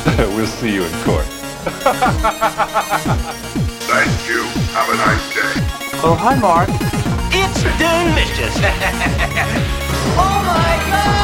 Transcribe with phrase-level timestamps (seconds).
[0.34, 1.26] we'll see you in court.
[3.84, 4.42] Thank you.
[4.72, 5.52] Have a nice day.
[6.02, 6.70] Oh, hi, Mark.
[7.30, 8.56] It's delicious.
[10.16, 11.20] oh my god!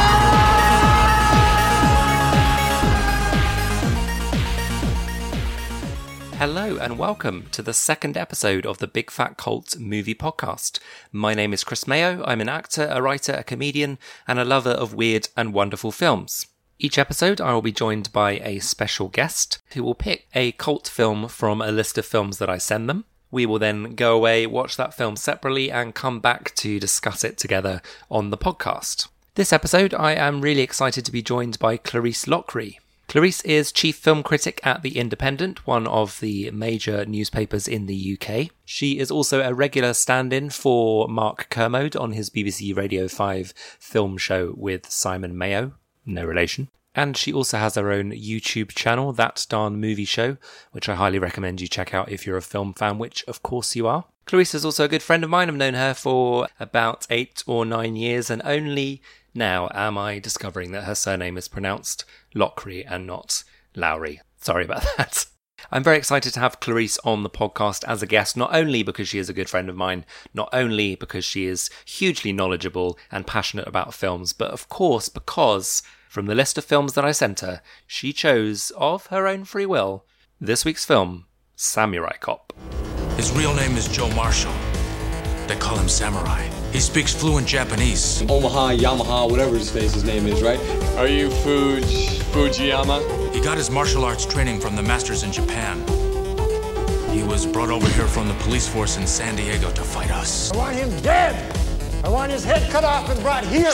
[6.37, 10.79] Hello and welcome to the second episode of the Big Fat Cult movie podcast.
[11.11, 12.23] My name is Chris Mayo.
[12.27, 13.97] I'm an actor, a writer, a comedian,
[14.27, 16.45] and a lover of weird and wonderful films.
[16.79, 20.87] Each episode, I will be joined by a special guest who will pick a cult
[20.87, 23.05] film from a list of films that I send them.
[23.31, 27.39] We will then go away, watch that film separately, and come back to discuss it
[27.39, 27.81] together
[28.11, 29.07] on the podcast.
[29.33, 32.77] This episode, I am really excited to be joined by Clarisse Loughrey.
[33.07, 38.19] Clarisse is chief film critic at The Independent, one of the major newspapers in the
[38.21, 38.51] UK.
[38.65, 43.53] She is also a regular stand in for Mark Kermode on his BBC Radio 5
[43.79, 45.73] film show with Simon Mayo,
[46.07, 46.69] no relation.
[46.95, 50.37] And she also has her own YouTube channel, That Darn Movie Show,
[50.71, 53.75] which I highly recommend you check out if you're a film fan, which of course
[53.75, 54.05] you are.
[54.25, 55.47] Clarisse is also a good friend of mine.
[55.47, 59.01] I've known her for about eight or nine years, and only
[59.35, 63.43] now am I discovering that her surname is pronounced Lochry and not
[63.75, 64.19] Lowry.
[64.41, 65.27] Sorry about that.
[65.71, 69.07] I'm very excited to have Clarisse on the podcast as a guest, not only because
[69.07, 73.27] she is a good friend of mine, not only because she is hugely knowledgeable and
[73.27, 75.83] passionate about films, but of course because
[76.17, 79.67] from the list of films that I sent her, she chose, of her own free
[79.67, 80.03] will,
[80.41, 82.53] this week's film, Samurai Cop.
[83.17, 84.55] His real name is Joe Marshall.
[85.45, 86.41] They call him Samurai.
[86.71, 88.23] He speaks fluent Japanese.
[88.23, 90.59] Omaha, Yamaha, whatever his face his name is, right?
[90.97, 91.83] Are you Fuj
[92.31, 93.31] Fujiyama?
[93.31, 95.77] He got his martial arts training from the masters in Japan.
[97.11, 100.51] He was brought over here from the police force in San Diego to fight us.
[100.51, 101.55] I want him dead.
[102.03, 103.71] I want his head cut off and brought here.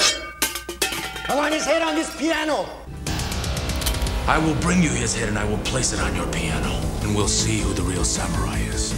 [1.30, 2.68] I want his head on this piano.
[4.28, 6.82] I will bring you his head and I will place it on your piano.
[7.02, 8.92] And we'll see who the real samurai is.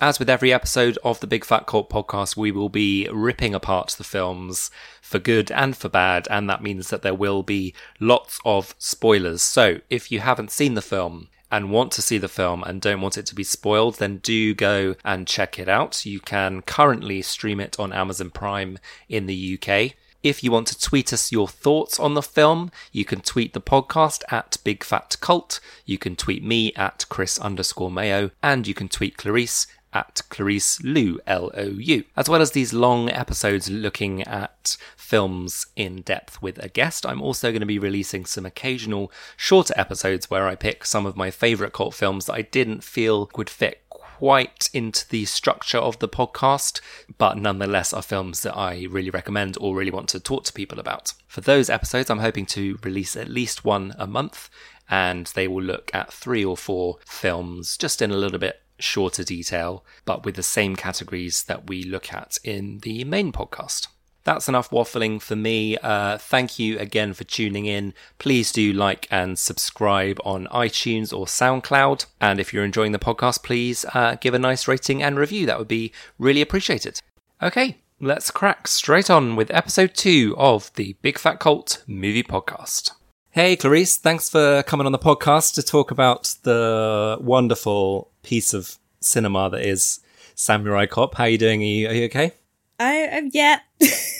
[0.00, 3.94] As with every episode of the Big Fat Cult podcast, we will be ripping apart
[3.96, 4.70] the films
[5.00, 9.42] for good and for bad, and that means that there will be lots of spoilers.
[9.42, 13.00] So, if you haven't seen the film and want to see the film and don't
[13.00, 16.04] want it to be spoiled, then do go and check it out.
[16.04, 18.78] You can currently stream it on Amazon Prime
[19.08, 19.94] in the UK.
[20.20, 23.60] If you want to tweet us your thoughts on the film, you can tweet the
[23.60, 25.60] podcast at Big Fat Cult.
[25.86, 30.82] You can tweet me at Chris underscore Mayo, and you can tweet Clarisse at Clarisse
[30.82, 36.42] Lou, L O U, as well as these long episodes looking at films in depth
[36.42, 37.06] with a guest.
[37.06, 41.16] I'm also going to be releasing some occasional shorter episodes where I pick some of
[41.16, 46.00] my favourite cult films that I didn't feel would fit quite into the structure of
[46.00, 46.80] the podcast,
[47.18, 50.80] but nonetheless are films that I really recommend or really want to talk to people
[50.80, 51.12] about.
[51.28, 54.50] For those episodes, I'm hoping to release at least one a month,
[54.90, 59.24] and they will look at three or four films just in a little bit shorter
[59.24, 63.88] detail, but with the same categories that we look at in the main podcast.
[64.24, 65.78] That's enough waffling for me.
[65.78, 67.94] Uh, thank you again for tuning in.
[68.18, 72.04] Please do like and subscribe on iTunes or SoundCloud.
[72.20, 75.46] And if you're enjoying the podcast, please uh, give a nice rating and review.
[75.46, 77.00] That would be really appreciated.
[77.42, 82.90] Okay, let's crack straight on with episode two of the Big Fat Cult movie podcast.
[83.30, 88.78] Hey, Clarisse, thanks for coming on the podcast to talk about the wonderful piece of
[89.00, 90.00] cinema that is
[90.34, 91.14] Samurai Cop.
[91.14, 91.60] How are you doing?
[91.60, 92.32] Are you, are you okay?
[92.80, 93.60] I am yeah.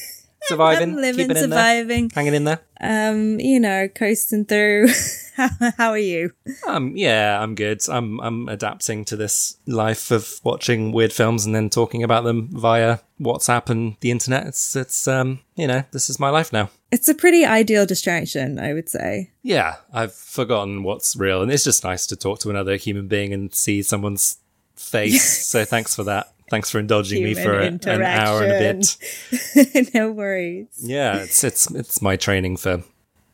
[0.49, 2.09] Surviving, I'm living, in surviving.
[2.09, 2.61] there, hanging in there.
[2.81, 4.89] Um, you know, coasting through.
[5.35, 6.33] how, how are you?
[6.67, 7.81] Um, yeah, I'm good.
[7.89, 12.49] I'm I'm adapting to this life of watching weird films and then talking about them
[12.53, 14.47] via WhatsApp and the internet.
[14.47, 16.71] It's it's um, you know, this is my life now.
[16.91, 19.31] It's a pretty ideal distraction, I would say.
[19.43, 23.33] Yeah, I've forgotten what's real, and it's just nice to talk to another human being
[23.33, 24.39] and see someone's
[24.77, 25.47] face.
[25.47, 26.33] so thanks for that.
[26.51, 29.95] Thanks for indulging me for an hour and a bit.
[29.95, 30.69] no worries.
[30.79, 32.83] Yeah, it's it's it's my training for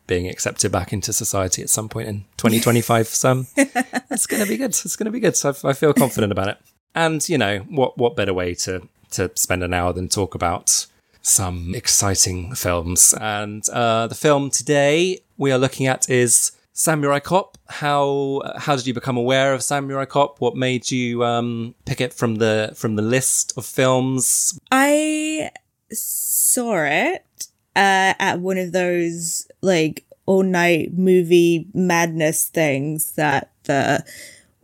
[0.06, 3.08] being accepted back into society at some point in 2025.
[3.08, 4.70] so um, it's going to be good.
[4.70, 5.36] It's going to be good.
[5.36, 6.58] So I, I feel confident about it.
[6.94, 7.98] And you know what?
[7.98, 10.86] What better way to to spend an hour than talk about
[11.22, 13.14] some exciting films?
[13.20, 17.56] And uh, the film today we are looking at is Samurai Cop.
[17.68, 20.40] How how did you become aware of Samurai Cop?
[20.40, 24.58] What made you um, pick it from the from the list of films?
[24.70, 25.50] I
[25.90, 34.04] saw it uh, at one of those like all night movie madness things that the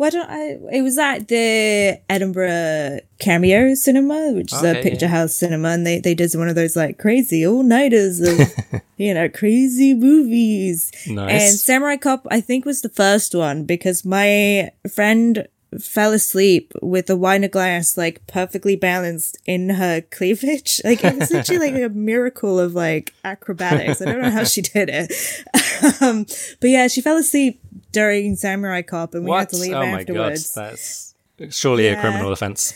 [0.00, 0.58] Why don't I?
[0.72, 5.10] It was at the Edinburgh Cameo Cinema, which is Okay, a picture yeah.
[5.10, 8.40] house cinema, and they they did one of those like crazy all nighters of
[8.96, 10.90] you know crazy movies.
[11.06, 11.50] Nice.
[11.50, 15.46] And Samurai Cop, I think, was the first one because my friend
[15.78, 20.80] fell asleep with a wine glass like perfectly balanced in her cleavage.
[20.90, 24.00] Like it was literally like a miracle of like acrobatics.
[24.00, 25.12] I don't know how she did it.
[26.00, 26.24] um,
[26.60, 27.60] but yeah, she fell asleep
[27.92, 30.54] during Samurai Cop and we had to leave Oh my god, afterwards.
[30.54, 31.14] that's
[31.50, 32.74] surely a criminal offence.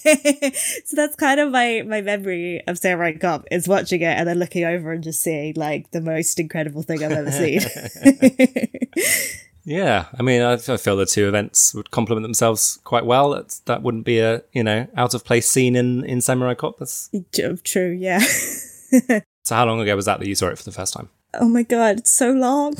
[0.02, 4.38] so that's kind of my my memory of Samurai Cop is watching it and then
[4.38, 7.60] looking over and just seeing like the most incredible thing I've ever seen.
[9.64, 13.30] Yeah, I mean, I, I feel the two events would complement themselves quite well.
[13.30, 16.78] That's, that wouldn't be a you know out of place scene in in Samurai Cop.
[16.78, 17.10] That's
[17.62, 18.18] True, yeah.
[19.44, 19.54] so.
[19.54, 21.08] How long ago was that that you saw it for the first time?
[21.34, 22.74] Oh my god, it's so long.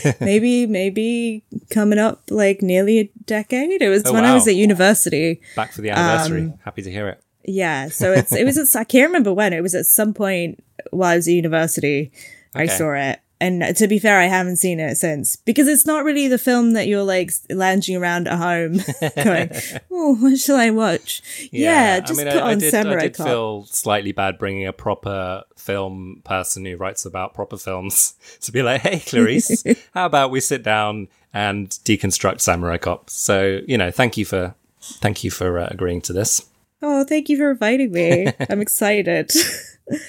[0.20, 3.82] maybe, maybe coming up like nearly a decade.
[3.82, 5.40] It was Oh, when I was at university.
[5.56, 6.42] Back for the anniversary.
[6.42, 7.22] Um, Happy to hear it.
[7.44, 9.52] Yeah, so it's it was at, I can't remember when.
[9.52, 12.12] It was at some point while I was at university.
[12.54, 13.20] I saw it.
[13.42, 16.74] And to be fair, I haven't seen it since because it's not really the film
[16.74, 18.78] that you're like lounging around at home
[19.16, 19.50] going,
[19.90, 22.96] "Oh, what shall I watch?" Yeah, just I mean, put I, I on did, Samurai
[22.96, 23.26] I did Cop.
[23.26, 28.62] feel slightly bad bringing a proper film person who writes about proper films to be
[28.62, 33.90] like, "Hey, Clarisse, how about we sit down and deconstruct Samurai Cop?" So, you know,
[33.90, 36.46] thank you for thank you for uh, agreeing to this.
[36.80, 38.28] Oh, thank you for inviting me.
[38.48, 39.32] I'm excited.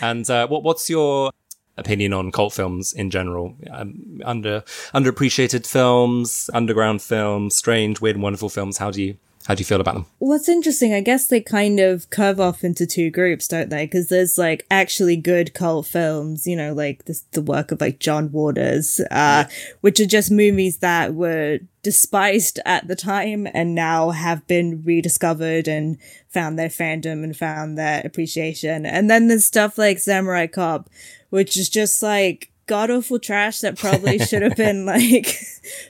[0.01, 1.31] And uh, what what's your
[1.77, 3.55] opinion on cult films in general?
[3.71, 4.61] Um, under
[4.93, 8.77] underappreciated films, underground films, strange, weird, and wonderful films.
[8.77, 10.05] How do you how do you feel about them?
[10.19, 13.85] What's interesting, I guess they kind of curve off into two groups, don't they?
[13.85, 17.99] Because there's like actually good cult films, you know, like this, the work of like
[17.99, 19.45] John Waters, uh,
[19.81, 25.67] which are just movies that were despised at the time and now have been rediscovered
[25.67, 25.97] and
[26.29, 28.85] found their fandom and found their appreciation.
[28.85, 30.89] And then there's stuff like Samurai Cop,
[31.33, 35.35] which is just like god awful trash that probably should have been like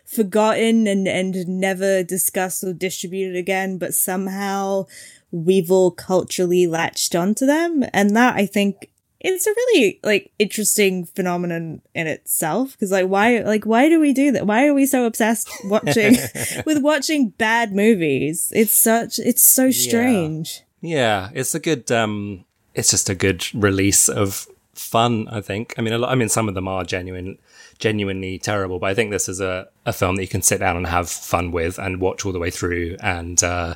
[0.05, 4.85] forgotten and and never discussed or distributed again but somehow
[5.31, 7.83] we've all culturally latched onto them.
[7.91, 13.39] And that i think it's a really like interesting phenomenon in itself because like why
[13.39, 14.47] like why do we do that?
[14.47, 16.17] Why are we so obsessed watching
[16.65, 18.51] with watching bad movies?
[18.55, 20.61] It's such it's so strange.
[20.81, 21.89] Yeah, it's a good.
[21.89, 22.43] um
[22.75, 25.27] It's just a good release of fun.
[25.29, 25.73] I think.
[25.77, 27.37] I mean, a lot, I mean, some of them are genuine,
[27.79, 30.77] genuinely terrible, but I think this is a a film that you can sit down
[30.77, 32.97] and have fun with and watch all the way through.
[33.01, 33.75] And uh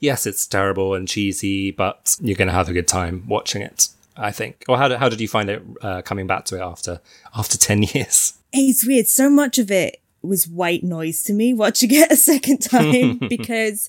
[0.00, 3.88] yes, it's terrible and cheesy, but you're going to have a good time watching it.
[4.16, 4.64] I think.
[4.68, 7.00] Or how did, how did you find it uh, coming back to it after
[7.36, 8.34] after ten years?
[8.52, 9.06] it's weird.
[9.06, 13.88] So much of it was white noise to me watching it a second time because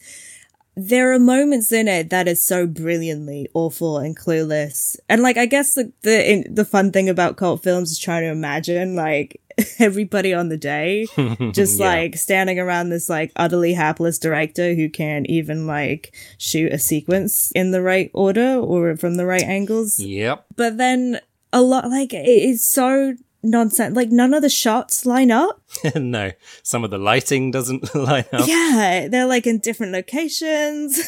[0.88, 4.96] there are moments in it that is so brilliantly awful and clueless.
[5.10, 8.24] And like, I guess the the in, the fun thing about cult films is trying
[8.24, 9.42] to imagine like
[9.80, 11.06] everybody on the day
[11.52, 11.86] just Yeah.
[11.88, 17.52] like standing around this like utterly hapless director who can't even like shoot a sequence
[17.52, 20.46] in the right order or from the right angles Yep.
[20.56, 21.20] but then
[21.52, 25.62] a lot like it is so nonsense like none of the shots line up
[25.96, 26.32] no,
[26.64, 28.48] some of the lighting doesn't line up.
[28.48, 31.00] yeah they're like in different locations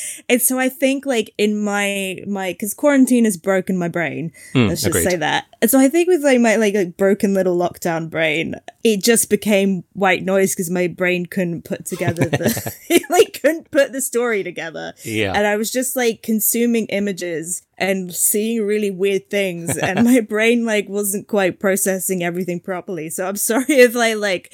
[0.28, 4.66] and so i think like in my my because quarantine has broken my brain hmm,
[4.66, 5.10] let's just agreed.
[5.10, 9.02] say that so i think with like my like, like broken little lockdown brain it
[9.02, 13.92] just became white noise because my brain couldn't put together the it like couldn't put
[13.92, 15.32] the story together Yeah.
[15.34, 20.64] and i was just like consuming images and seeing really weird things and my brain
[20.64, 24.52] like wasn't quite processing everything properly so i'm sorry if i like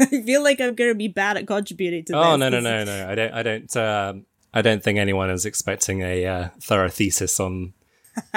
[0.00, 2.84] i feel like i'm gonna be bad at contributing to Oh this no no no
[2.84, 3.08] no!
[3.08, 7.38] I don't I don't um, I don't think anyone is expecting a uh, thorough thesis
[7.40, 7.72] on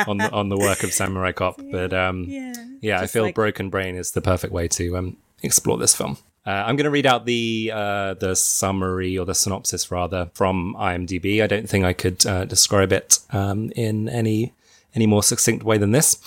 [0.07, 1.61] on the, on the work of Samurai Cop.
[1.71, 5.17] But um, yeah yeah, I feel like- Broken Brain is the perfect way to um,
[5.43, 6.17] explore this film.
[6.45, 10.75] Uh, I'm going to read out the uh, the summary or the synopsis rather from
[10.79, 11.43] IMDb.
[11.43, 14.53] I don't think I could uh, describe it um, in any
[14.95, 16.17] any more succinct way than this.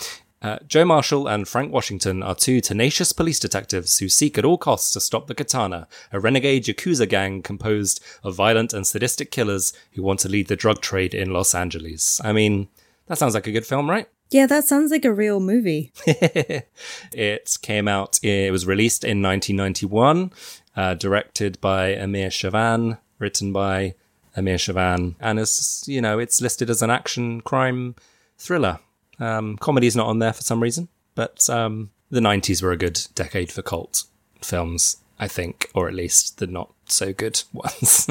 [0.43, 4.57] Uh, Joe Marshall and Frank Washington are two tenacious police detectives who seek at all
[4.59, 9.75] costs to stop the Katana, a renegade Yakuza gang composed of violent and sadistic killers
[9.93, 12.21] who want to lead the drug trade in Los Angeles.
[12.25, 12.69] I mean,
[13.11, 14.09] that sounds like a good film, right?
[14.31, 15.93] yeah that sounds like a real movie
[17.13, 20.33] It came out, it was released in 1991,
[20.77, 23.95] uh, directed by Amir Shervan, written by
[24.37, 27.97] Amir Shervan, and is, you know, it's listed as an action crime
[28.39, 28.79] thriller.
[29.19, 33.07] Um, comedy's not on there for some reason, but um, the 90s were a good
[33.17, 34.05] decade for cult
[34.41, 38.07] films, I think, or at least the not so good ones.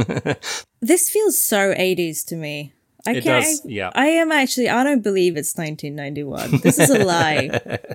[0.81, 2.73] This feels so 80s to me.
[3.07, 3.43] I It can't.
[3.43, 3.91] does, yeah.
[3.95, 4.69] I am actually.
[4.69, 6.59] I don't believe it's 1991.
[6.61, 7.49] This is a lie.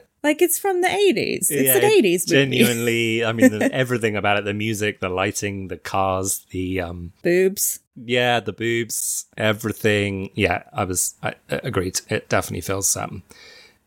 [0.23, 1.51] like it's from the 80s.
[1.51, 2.59] It's Yeah, an 80s movie.
[2.59, 7.81] Genuinely, I mean, the, everything about it—the music, the lighting, the cars, the um, Boobs.
[7.97, 10.31] yeah, the boobs, everything.
[10.35, 12.01] Yeah, I was I, I agreed.
[12.09, 13.23] It definitely feels um,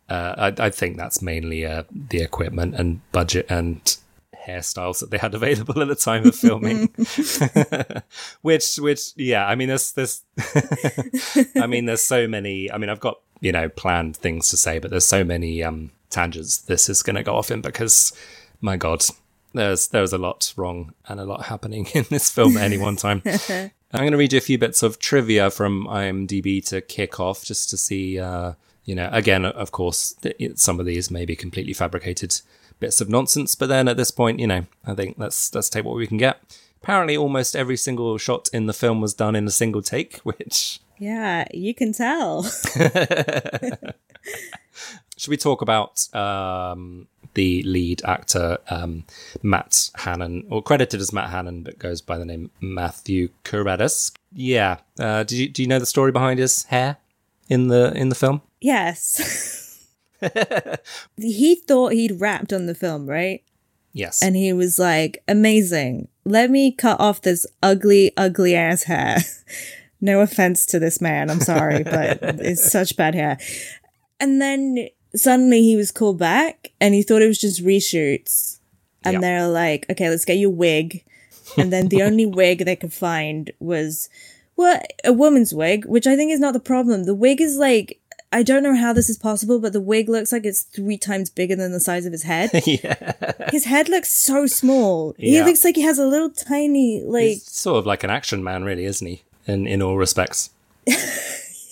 [0.09, 3.96] uh, I, I think that's mainly uh, the equipment and budget and
[4.47, 6.89] hairstyles that they had available at the time of filming.
[8.41, 10.23] which, which, yeah, I mean, there's, there's,
[11.55, 12.71] I mean, there's so many.
[12.71, 15.91] I mean, I've got you know planned things to say, but there's so many um
[16.09, 18.13] tangents this is going to go off in because,
[18.61, 19.03] my God,
[19.53, 22.95] there's there's a lot wrong and a lot happening in this film at any one
[22.95, 23.21] time.
[23.93, 27.45] I'm going to read you a few bits of trivia from IMDb to kick off,
[27.45, 30.13] just to see, uh, you know, again, of course,
[30.55, 32.41] some of these may be completely fabricated
[32.79, 35.85] bits of nonsense, but then at this point, you know, I think let's let's take
[35.85, 36.59] what we can get.
[36.81, 40.79] Apparently, almost every single shot in the film was done in a single take, which
[40.97, 42.43] Yeah, you can tell.
[45.17, 49.03] should we talk about um, the lead actor um,
[49.41, 54.13] Matt Hannon, or credited as Matt Hannon, but goes by the name Matthew Karedas?
[54.33, 54.77] Yeah.
[54.99, 56.97] Uh, do you do you know the story behind his hair
[57.49, 58.41] in the in the film?
[58.61, 59.63] yes.
[61.17, 63.43] he thought he'd rapped on the film, right?
[63.93, 64.21] Yes.
[64.21, 66.07] And he was like, amazing.
[66.25, 69.17] Let me cut off this ugly, ugly ass hair.
[70.01, 71.29] no offense to this man.
[71.29, 73.37] I'm sorry, but it's such bad hair.
[74.19, 78.59] And then suddenly he was called back and he thought it was just reshoots.
[79.03, 79.19] And Yeah.
[79.21, 81.03] they're like, okay, let's get your wig.
[81.57, 84.09] And then the only wig they could find was,
[84.57, 87.05] well, a woman's wig, which I think is not the problem.
[87.05, 87.99] The wig is like,
[88.31, 91.29] I don't know how this is possible, but the wig looks like it's three times
[91.29, 92.49] bigger than the size of his head.
[92.65, 93.49] yeah.
[93.51, 95.15] His head looks so small.
[95.17, 98.43] He looks like he has a little tiny, like, He's sort of like an action
[98.43, 99.23] man, really, isn't he?
[99.45, 100.49] In in all respects.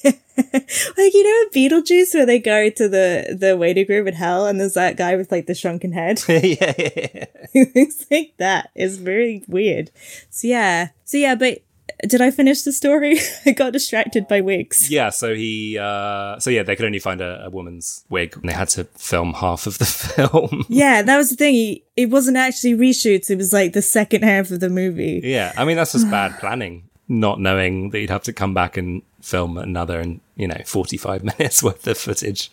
[0.05, 4.45] like you know, in Beetlejuice where they go to the the waiting room in hell,
[4.45, 6.21] and there's that guy with like the shrunken head.
[6.29, 7.25] yeah, yeah, yeah.
[7.53, 8.69] he looks like that.
[8.75, 9.91] It's very weird.
[10.29, 11.59] So yeah, so yeah, but
[12.07, 13.17] did I finish the story?
[13.45, 14.89] I got distracted by wigs.
[14.89, 18.49] Yeah, so he, uh, so yeah, they could only find a, a woman's wig, and
[18.49, 20.65] they had to film half of the film.
[20.69, 21.53] Yeah, that was the thing.
[21.53, 23.29] He, it wasn't actually reshoots.
[23.29, 25.21] It was like the second half of the movie.
[25.23, 28.77] yeah, I mean that's just bad planning, not knowing that you'd have to come back
[28.77, 32.51] and film another, and you know, forty-five minutes worth of footage.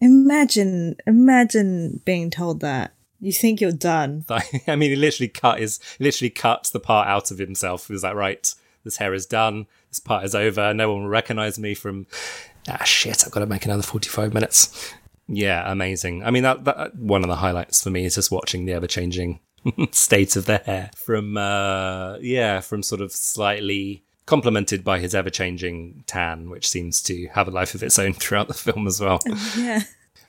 [0.00, 2.92] Imagine, imagine being told that.
[3.20, 4.24] You think you're done.
[4.28, 7.86] I mean, he literally cut his, literally cuts the part out of himself.
[7.86, 8.52] He was like, right,
[8.84, 9.66] this hair is done.
[9.88, 10.72] This part is over.
[10.74, 12.06] No one will recognize me from.
[12.68, 13.24] Ah, shit!
[13.26, 14.94] I've got to make another forty-five minutes.
[15.28, 16.24] Yeah, amazing.
[16.24, 19.40] I mean, that, that one of the highlights for me is just watching the ever-changing
[19.92, 26.04] state of the hair from, uh, yeah, from sort of slightly complemented by his ever-changing
[26.06, 29.20] tan, which seems to have a life of its own throughout the film as well.
[29.56, 29.82] Yeah.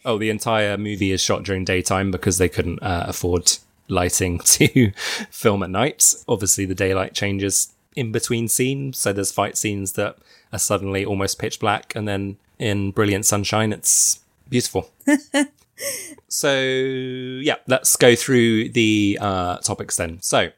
[0.05, 3.57] Oh, the entire movie is shot during daytime because they couldn't uh, afford
[3.87, 4.91] lighting to
[5.29, 6.13] film at night.
[6.27, 10.17] Obviously, the daylight changes in between scenes, so there's fight scenes that
[10.51, 14.19] are suddenly almost pitch black, and then in brilliant sunshine, it's
[14.49, 14.89] beautiful.
[16.27, 20.21] so, yeah, let's go through the uh, topics then.
[20.21, 20.49] So,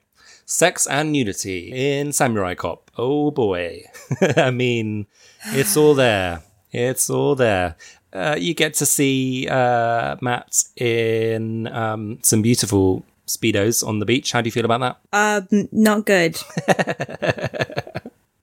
[0.46, 2.92] sex and nudity in Samurai Cop.
[2.98, 3.84] Oh boy.
[4.38, 5.08] I mean,
[5.48, 6.44] it's all there.
[6.72, 7.76] It's all there.
[8.14, 14.32] Uh, you get to see uh, Matt in um, some beautiful speedos on the beach.
[14.32, 15.52] How do you feel about that?
[15.52, 16.38] Um, not good.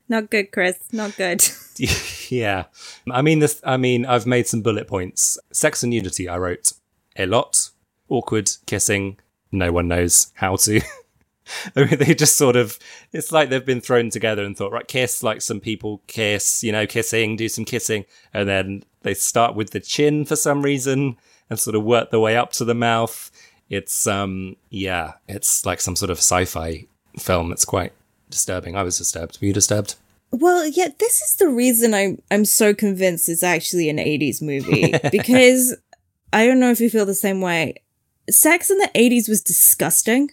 [0.09, 0.79] not good, Chris.
[0.93, 1.45] Not good.
[2.29, 2.65] yeah,
[3.11, 3.61] I mean this.
[3.65, 5.39] I mean, I've made some bullet points.
[5.53, 6.29] Sex and nudity.
[6.29, 6.73] I wrote
[7.17, 7.71] a lot.
[8.09, 9.19] Awkward kissing.
[9.51, 10.81] No one knows how to.
[11.77, 12.79] I mean, they just sort of,
[13.13, 16.73] it's like they've been thrown together and thought, right, kiss, like some people kiss, you
[16.73, 18.05] know, kissing, do some kissing.
[18.33, 21.17] And then they start with the chin for some reason
[21.51, 23.31] and sort of work their way up to the mouth.
[23.73, 26.87] It's, um, yeah, it's like some sort of sci fi
[27.19, 27.53] film.
[27.53, 27.95] It's quite
[28.29, 28.77] disturbing.
[28.77, 29.39] I was disturbed.
[29.41, 29.95] Were you disturbed?
[30.31, 34.95] Well, yeah, this is the reason I'm I'm so convinced it's actually an 80s movie
[35.11, 35.75] because
[36.35, 37.75] I don't know if you feel the same way.
[38.31, 40.31] Sex in the 80s was disgusting.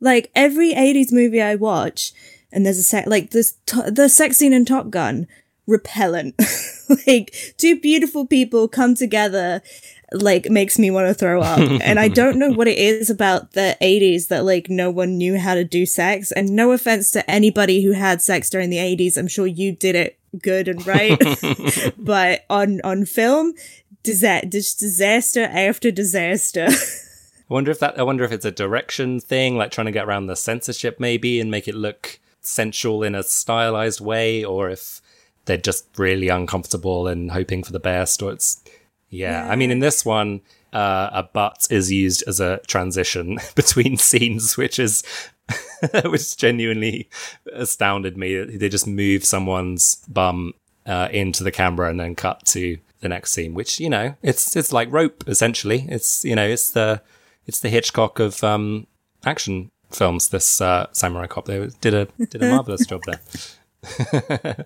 [0.00, 2.12] Like every 80s movie I watch
[2.52, 5.26] and there's a sex like this to- the sex scene in Top Gun
[5.66, 6.34] repellent.
[7.06, 9.62] like two beautiful people come together
[10.12, 11.58] like makes me want to throw up.
[11.82, 15.38] and I don't know what it is about the 80s that like no one knew
[15.38, 16.32] how to do sex.
[16.32, 19.16] And no offense to anybody who had sex during the 80s.
[19.16, 21.18] I'm sure you did it good and right.
[21.98, 23.54] but on on film,
[24.02, 26.68] disa- dis- disaster after disaster.
[27.50, 30.06] I wonder if that I wonder if it's a direction thing, like trying to get
[30.06, 35.00] around the censorship maybe and make it look sensual in a stylized way, or if
[35.46, 38.62] they're just really uncomfortable and hoping for the best, or it's
[39.10, 39.48] yeah.
[39.48, 40.40] I mean, in this one,
[40.72, 45.02] uh, a butt is used as a transition between scenes, which is
[46.04, 47.08] which genuinely
[47.52, 48.44] astounded me.
[48.44, 50.54] They just move someone's bum
[50.86, 54.56] uh, into the camera and then cut to the next scene, which you know it's
[54.56, 55.86] it's like rope essentially.
[55.88, 57.02] It's you know it's the
[57.46, 58.86] it's the Hitchcock of um,
[59.24, 60.28] action films.
[60.28, 63.20] This uh, Samurai Cop they did a did a marvelous job there.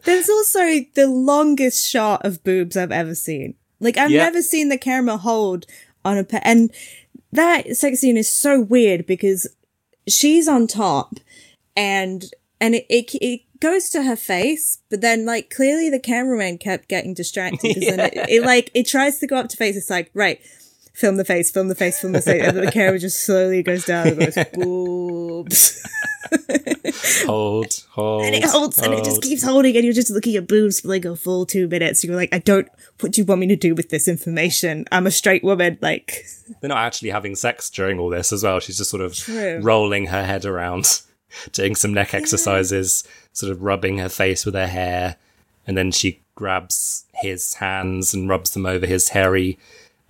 [0.04, 3.54] There's also the longest shot of boobs I've ever seen.
[3.82, 4.24] Like I've Yeah.
[4.24, 5.66] never seen the camera hold
[6.04, 6.70] on a pe- and
[7.32, 9.46] that sex scene is so weird because
[10.08, 11.14] she's on top
[11.76, 12.24] and
[12.60, 16.88] and it, it it goes to her face, but then like clearly the cameraman kept
[16.88, 19.76] getting distracted because then it, it like it tries to go up to face.
[19.76, 20.40] It's like right,
[20.92, 23.84] film the face, film the face, film the face, and the camera just slowly goes
[23.84, 25.86] down and goes boobs.
[27.26, 30.46] Hold, hold, and it holds and it just keeps holding and you're just looking at
[30.46, 32.02] boobs for like a full two minutes.
[32.02, 32.68] You're like i don't
[33.00, 34.86] what do you want me to do with this information?
[34.92, 36.24] I'm a straight woman like.
[36.60, 38.60] They're not actually having sex during all this as well.
[38.60, 39.60] She's just sort of True.
[39.60, 41.02] rolling her head around,
[41.52, 45.16] doing some neck exercises, sort of rubbing her face with her hair,
[45.66, 49.58] and then she grabs his hands and rubs them over his hairy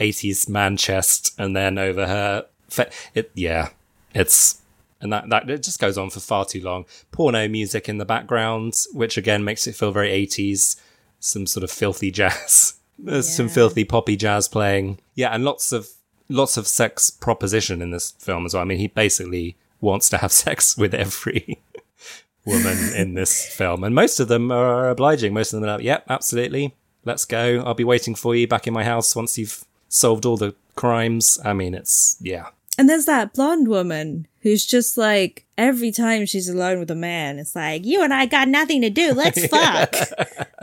[0.02, 3.68] 80s man chest and then over her fa- it yeah
[4.14, 4.60] it's
[5.00, 6.84] and that, that it just goes on for far too long.
[7.10, 10.76] Porno music in the background which again makes it feel very 80s
[11.18, 14.98] some sort of filthy jazz there's some filthy poppy jazz playing.
[15.14, 15.88] Yeah and lots of
[16.28, 18.62] lots of sex proposition in this film as well.
[18.62, 21.60] I mean he basically wants to have sex with every
[22.46, 25.32] woman in this film and most of them are obliging.
[25.32, 26.74] Most of them are like yep absolutely.
[27.04, 27.60] Let's go.
[27.66, 31.38] I'll be waiting for you back in my house once you've solved all the crimes.
[31.44, 32.48] I mean it's yeah.
[32.78, 37.38] And there's that blonde woman who's just like every time she's alone with a man
[37.38, 39.12] it's like you and i got nothing to do.
[39.12, 39.94] Let's fuck.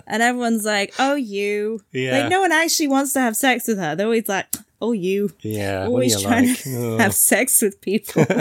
[0.07, 1.81] And everyone's like oh you.
[1.91, 2.21] Yeah.
[2.21, 3.95] like no one actually wants to have sex with her.
[3.95, 4.47] They're always like
[4.81, 5.31] oh you.
[5.41, 6.57] Yeah always trying like?
[6.63, 8.25] To have sex with people.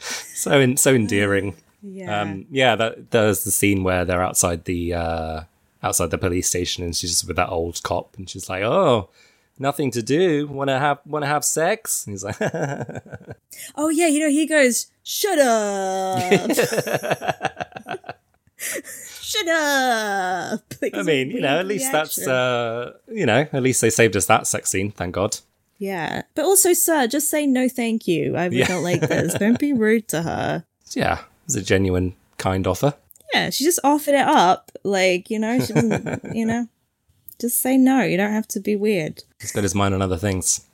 [0.00, 1.56] So in, so endearing.
[1.82, 2.20] Yeah.
[2.20, 5.40] Um, yeah, that there's the scene where they're outside the uh,
[5.82, 9.10] outside the police station, and she's just with that old cop, and she's like, "Oh,
[9.58, 10.46] nothing to do.
[10.48, 12.36] Want to have want to have sex?" And he's like,
[13.76, 16.50] Oh yeah, you know he goes, "Shut up,
[19.20, 23.80] shut up." Like, "I mean, you know, at least that's uh, you know, at least
[23.80, 24.90] they saved us that sex scene.
[24.90, 25.38] Thank God."
[25.80, 26.22] yeah.
[26.34, 28.36] But also, sir, just say no, thank you.
[28.36, 28.66] I Yeah.
[28.68, 29.34] not like this.
[29.34, 30.64] Don't be rude to her.
[30.92, 32.94] Yeah, it was a genuine kind offer.
[33.32, 34.72] Yeah, she just offered it up.
[34.82, 36.34] Like you know, she doesn't.
[36.34, 36.66] you know,
[37.40, 38.02] just say no.
[38.02, 39.22] You don't have to be weird.
[39.40, 40.66] He's got his mind on other things.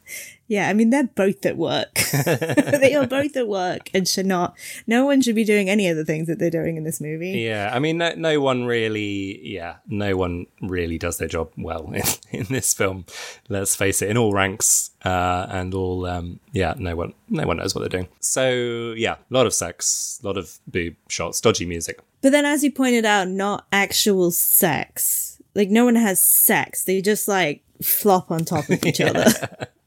[0.47, 1.95] Yeah, I mean they're both at work.
[2.25, 4.57] they are both at work and should not.
[4.87, 7.31] No one should be doing any of the things that they're doing in this movie.
[7.31, 11.91] Yeah, I mean, no, no one really, yeah, no one really does their job well
[11.93, 13.07] in, in this film.
[13.49, 17.57] Let's face it, in all ranks uh, and all, um, yeah, no one, no one
[17.57, 18.09] knows what they're doing.
[18.21, 22.01] So yeah, a lot of sex, a lot of boob shots, dodgy music.
[22.21, 25.34] But then, as you pointed out, not actual sex.
[25.55, 26.85] Like, no one has sex.
[26.85, 29.25] They just, like, flop on top of each other.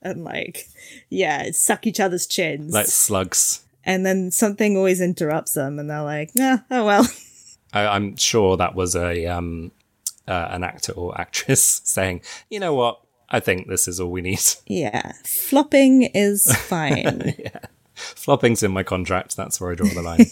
[0.01, 0.67] And, like,
[1.09, 2.73] yeah, suck each other's chins.
[2.73, 3.61] like slugs.
[3.83, 7.07] and then something always interrupts them, and they're like, nah, oh well.
[7.73, 9.71] I, I'm sure that was a um,
[10.27, 13.01] uh, an actor or actress saying, "You know what?
[13.29, 17.33] I think this is all we need." yeah, flopping is fine.
[17.37, 17.59] yeah.
[17.95, 19.35] Flopping's in my contract.
[19.35, 20.25] That's where I draw the line.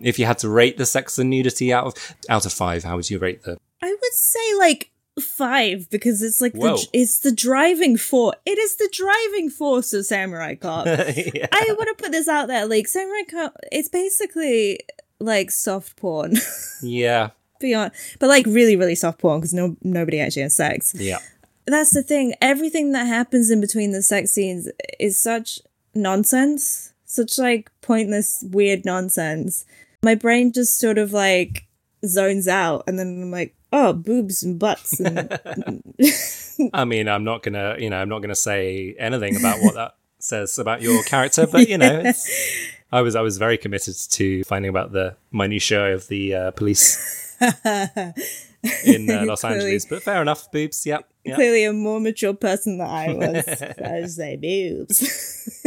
[0.00, 2.94] if you had to rate the sex and nudity out of out of five, how
[2.96, 3.58] would you rate the?
[3.82, 4.90] I would say, like,
[5.20, 6.76] five because it's like Whoa.
[6.76, 8.36] the, it's the driving force.
[8.46, 10.86] It is the driving force of Samurai Cop.
[11.34, 11.48] Yeah.
[11.52, 12.66] I want to put this out there.
[12.66, 14.80] Like, Samurai Cop, it's basically
[15.20, 16.36] like soft porn.
[16.82, 17.30] Yeah,
[17.62, 21.18] beyond but like really really soft porn because no nobody actually has sex yeah,
[21.66, 24.68] that's the thing everything that happens in between the sex scenes
[25.00, 25.60] is such
[25.94, 29.64] nonsense such like pointless weird nonsense
[30.02, 31.66] my brain just sort of like
[32.04, 35.82] zones out and then i'm like oh boobs and butts and
[36.74, 39.96] I mean, I'm not gonna, you know, I'm not gonna say anything about what that
[40.18, 42.30] says about your character, but you know, it's,
[42.92, 47.36] I was, I was very committed to finding about the minutiae of the uh, police
[47.40, 49.56] in uh, Los Clearly.
[49.60, 49.86] Angeles.
[49.86, 50.84] But fair enough, boobs.
[50.86, 51.08] Yep.
[51.24, 51.34] yep.
[51.36, 55.60] clearly a more mature person than i was i say boobs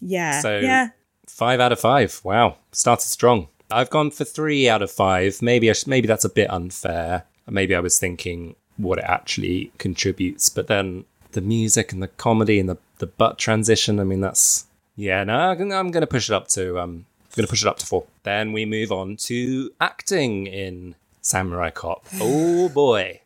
[0.00, 0.88] yeah So- yeah
[1.28, 2.20] Five out of five.
[2.24, 3.48] Wow, started strong.
[3.72, 5.42] I've gone for three out of five.
[5.42, 7.24] Maybe I sh- maybe that's a bit unfair.
[7.48, 12.60] Maybe I was thinking what it actually contributes, but then the music and the comedy
[12.60, 13.98] and the, the butt transition.
[13.98, 15.24] I mean, that's yeah.
[15.24, 17.78] No, I'm, going to push it up to um, I'm going to push it up
[17.78, 18.04] to four.
[18.22, 22.06] Then we move on to acting in Samurai Cop.
[22.20, 23.22] Oh boy,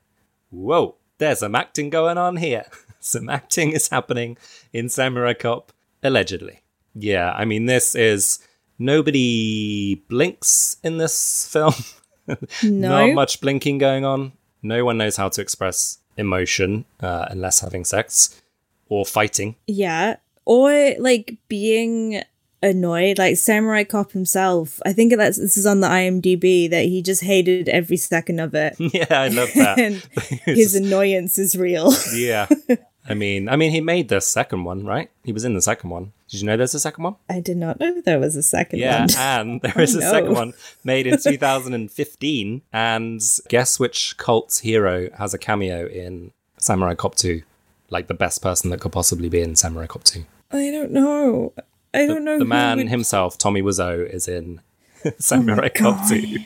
[0.51, 0.97] whoa!
[1.19, 2.67] There's some acting going on here.
[3.01, 4.37] some acting is happening
[4.73, 6.63] in Samurai Cop, allegedly.
[6.95, 8.39] Yeah, I mean, this is
[8.79, 11.75] nobody blinks in this film.
[12.65, 13.07] No.
[13.07, 14.33] Not much blinking going on.
[14.61, 18.43] No one knows how to express emotion uh, unless having sex
[18.89, 19.55] or fighting.
[19.69, 20.17] Yeah.
[20.45, 22.23] Or like being
[22.63, 24.81] annoyed, like Samurai Cop himself.
[24.85, 28.55] I think that's this is on the IMDb that he just hated every second of
[28.55, 28.75] it.
[28.81, 29.79] Yeah, I love that.
[30.45, 31.93] his annoyance is real.
[32.13, 32.49] yeah.
[33.09, 35.11] I mean, I mean, he made the second one, right?
[35.23, 36.13] He was in the second one.
[36.29, 37.17] Did you know there's a second one?
[37.31, 39.09] I did not know there was a second Yeah, one.
[39.17, 40.11] and there is a no.
[40.11, 40.53] second one
[40.85, 42.63] made in 2015.
[42.73, 47.43] And guess which cult hero has a cameo in Samurai Cop 2?
[47.91, 50.25] Like the best person that could possibly be in Samurai Cop 2.
[50.51, 51.53] I don't know.
[51.95, 52.39] I don't know.
[52.39, 54.61] The man would- himself, Tommy Wiseau, is in
[55.05, 56.39] oh Samurai Cop 2.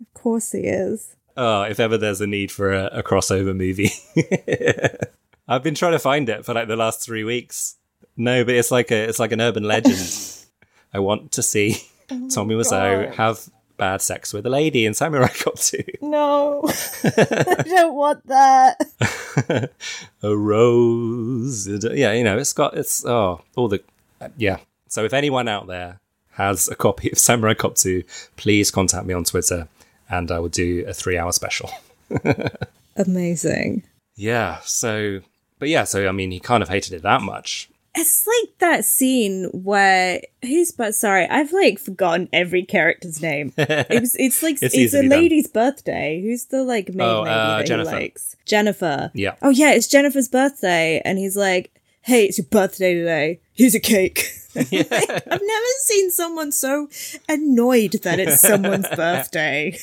[0.00, 1.14] Of course he is.
[1.36, 3.90] Oh, if ever there's a need for a, a crossover movie.
[5.48, 7.76] I've been trying to find it for like the last three weeks.
[8.16, 9.98] No, but it's like a it's like an urban legend.
[10.94, 11.76] I want to see
[12.10, 15.82] oh Tommy Wiseau have bad sex with a lady in Samurai Cop 2.
[16.00, 16.62] No.
[17.04, 19.70] I don't want that.
[20.22, 21.68] a rose.
[21.68, 23.82] Yeah, you know, it's got it's oh all the
[24.36, 24.58] yeah.
[24.88, 26.00] So if anyone out there
[26.32, 28.02] has a copy of Samurai Cop 2,
[28.36, 29.68] please contact me on Twitter
[30.08, 31.70] and I will do a three hour special.
[32.96, 33.82] Amazing.
[34.14, 35.20] Yeah, so
[35.58, 37.68] but yeah, so I mean he kind of hated it that much.
[37.98, 43.52] It's like that scene where who's but sorry, I've like forgotten every character's name.
[43.58, 45.18] It was it's like It's it's, a easily done.
[45.20, 46.20] lady's birthday.
[46.22, 47.90] Who's the like main Oh, lady uh, that Jennifer.
[47.90, 48.36] he likes?
[48.44, 49.10] Jennifer.
[49.14, 49.34] Yeah.
[49.42, 53.40] Oh yeah, it's Jennifer's birthday, and he's like, "Hey, it's your birthday today.
[53.54, 54.70] Here's a cake." Like,
[55.10, 56.88] I've never seen someone so
[57.28, 59.76] annoyed that it's someone's birthday.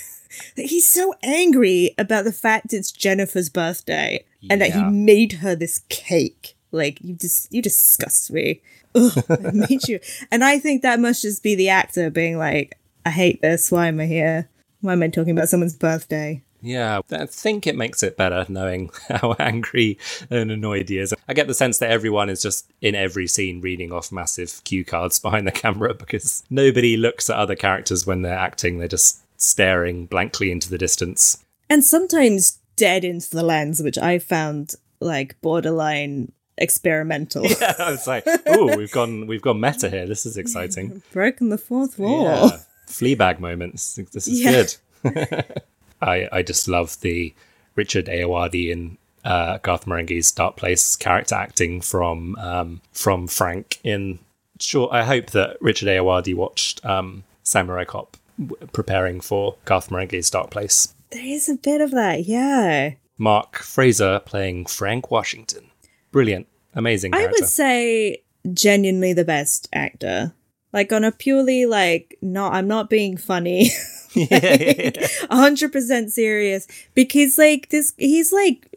[0.55, 5.81] He's so angry about the fact it's Jennifer's birthday and that he made her this
[5.89, 6.55] cake.
[6.73, 8.61] Like you just you disgust me.
[8.95, 9.99] Ugh, I made you.
[10.31, 13.71] And I think that must just be the actor being like, I hate this.
[13.71, 14.49] Why am I here?
[14.81, 16.41] Why am I talking about someone's birthday?
[16.63, 21.13] Yeah, I think it makes it better knowing how angry and annoyed he is.
[21.27, 24.85] I get the sense that everyone is just in every scene reading off massive cue
[24.85, 28.79] cards behind the camera because nobody looks at other characters when they're acting.
[28.79, 31.43] They're just staring blankly into the distance.
[31.69, 37.45] And sometimes dead into the lens, which I found like borderline experimental.
[37.59, 40.05] Yeah, I was like, "Oh, we've gone, we've gone meta here.
[40.07, 42.23] This is exciting." Broken the fourth wall.
[42.23, 43.95] Yeah, Fleabag moments.
[44.11, 44.63] This is Yeah.
[45.03, 45.45] good.
[46.01, 47.33] I I just love the
[47.75, 54.19] Richard Ayoade in uh, Garth Marenghi's Dark Place character acting from um, from Frank in.
[54.59, 60.29] Sure, I hope that Richard Ayoade watched um, Samurai Cop w- preparing for Garth Marenghi's
[60.29, 60.93] Dark Place.
[61.11, 62.91] There is a bit of that, yeah.
[63.17, 65.69] Mark Frazer playing Frank Washington.
[66.13, 68.23] Brilliant, amazing I would say
[68.53, 70.33] genuinely the best actor.
[70.71, 73.71] Like on a purely like not I'm not being funny.
[75.31, 76.67] hundred percent serious.
[76.93, 78.67] Because like this he's like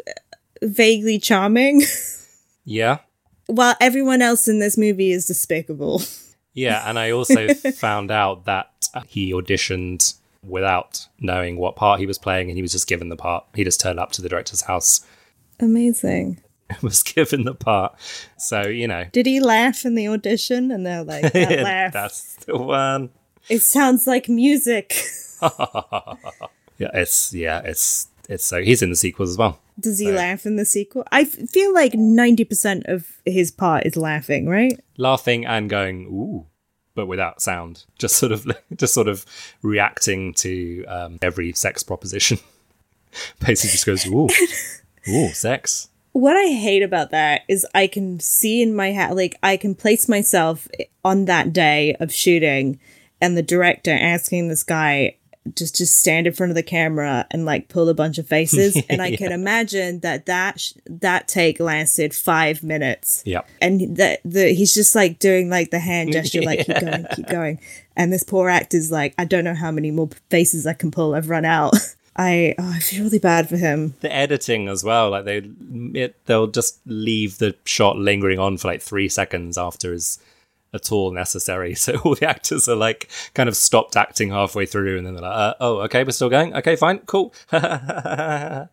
[0.63, 1.83] vaguely charming.
[2.65, 2.99] yeah,
[3.47, 6.03] while everyone else in this movie is despicable.
[6.55, 12.17] Yeah, and I also found out that he auditioned without knowing what part he was
[12.17, 13.45] playing, and he was just given the part.
[13.55, 15.05] He just turned up to the director's house,
[15.61, 16.41] Amazing.
[16.83, 17.95] was given the part.
[18.39, 20.71] So you know, Did he laugh in the audition?
[20.71, 21.93] And they're like, that laugh.
[21.93, 23.11] that's the one.
[23.49, 24.95] It sounds like music.
[26.79, 29.59] Yeah, it's yeah, it's it's so he's in the sequels as well.
[29.81, 31.05] Does he laugh in the sequel?
[31.11, 34.79] I f- feel like 90% of his part is laughing, right?
[34.99, 36.47] laughing and going ooh
[36.95, 39.25] but without sound just sort of just sort of
[39.63, 42.39] reacting to um, every sex proposition
[43.47, 44.29] basically just goes ooh
[45.09, 49.37] ooh sex What I hate about that is I can see in my head, like,
[49.43, 50.67] I can place myself
[51.05, 52.81] on that day of shooting
[53.21, 55.17] and the director asking this guy
[55.55, 58.83] just just stand in front of the camera and like pull a bunch of faces.
[58.89, 63.23] And i can imagine that that sh- that take lasted five minutes.
[63.27, 63.47] Yep.
[63.61, 67.29] and that the he's just like doing like the hand gesture like keep going keep
[67.29, 67.61] going.
[67.95, 71.15] And this poor actor's like i don't know how many more faces i can pull.
[71.15, 71.75] I've run out
[72.17, 75.49] i oh, i feel really bad for him the editing as well like they
[75.95, 80.19] it, they'll just leave the shot lingering on for like three seconds after is
[80.75, 84.99] at all necessary so all the actors are like kind of stopped acting halfway through
[84.99, 88.69] and then they're like uh, oh okay we're still going okay fine cool okay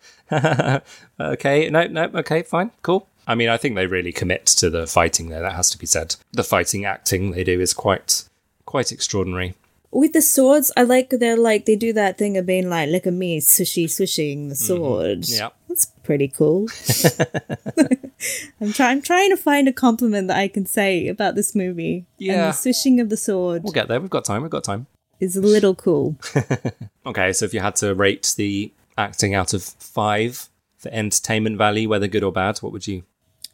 [1.69, 5.29] no no okay fine cool I mean, I think they really commit to the fighting
[5.29, 5.41] there.
[5.41, 6.15] That has to be said.
[6.33, 8.25] The fighting acting they do is quite
[8.65, 9.55] quite extraordinary.
[9.93, 13.05] With the swords, I like they're like they do that thing of being like, look
[13.05, 14.65] at me, swishy swishing the mm-hmm.
[14.65, 15.29] sword.
[15.29, 15.49] Yeah.
[15.69, 16.67] That's pretty cool.
[18.59, 21.97] I'm trying I'm trying to find a compliment that I can say about this movie.
[21.97, 22.47] And Yeah.
[22.47, 24.01] the swishing of the sword We'll get there.
[24.01, 24.41] We've got time.
[24.41, 24.87] We've got time.
[25.19, 26.17] is a little cool.
[27.05, 31.89] Okay, so if you had to rate the acting out of five for entertainment value,
[31.89, 33.03] whether good or bad, what would you?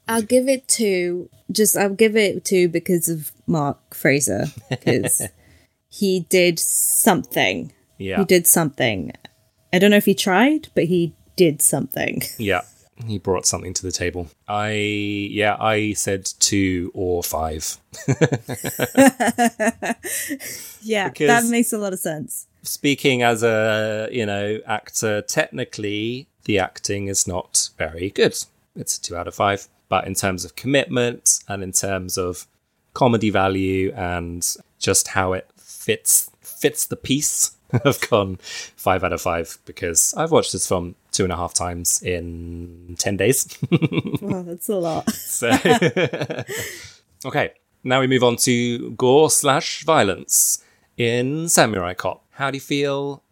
[0.08, 1.30] I'll give it two.
[1.52, 5.22] Just I'll give it two because of Mark Frazer because
[5.90, 7.74] he did something.
[7.98, 9.12] Yeah, He did something.
[9.74, 12.22] I don't know if he tried, but he did something.
[12.38, 12.62] yeah.
[13.08, 14.28] He brought something to the table.
[14.48, 17.78] I yeah, I said two or five.
[20.82, 22.48] Yeah, Because- that makes a lot of sense.
[22.64, 28.36] Speaking as a you know actor, technically the acting is not very good.
[28.76, 29.68] It's a two out of five.
[29.88, 32.46] But in terms of commitment and in terms of
[32.94, 34.46] comedy value and
[34.78, 35.50] just how it
[35.90, 38.38] fits fits the piece, I've gone
[38.76, 42.96] five out of five because I've watched this film two and a half times in
[43.00, 43.58] ten days.
[44.22, 45.10] Wow, that's a lot.
[45.12, 45.50] So,
[47.26, 50.64] okay, now we move on to gore slash violence
[50.98, 52.24] in Samurai Cop.
[52.32, 53.24] How do you feel